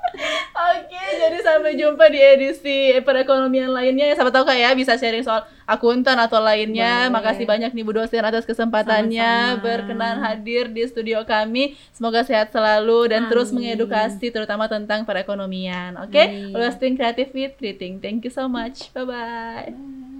[0.53, 4.15] Oke, jadi sampai jumpa di edisi perekonomian lainnya.
[4.15, 7.09] Siapa tahu kak ya bisa sharing soal akuntan atau lainnya.
[7.09, 7.15] Boleh.
[7.19, 9.65] Makasih banyak nih Bu dosen atas kesempatannya Sama-sama.
[9.65, 11.75] berkenan hadir di studio kami.
[11.91, 13.75] Semoga sehat selalu dan terus Amin.
[13.75, 15.99] mengedukasi terutama tentang perekonomian.
[15.99, 16.53] Oke.
[16.55, 17.99] Always think creative with Kriting.
[17.99, 18.93] Thank you so much.
[18.95, 20.12] Bye bye.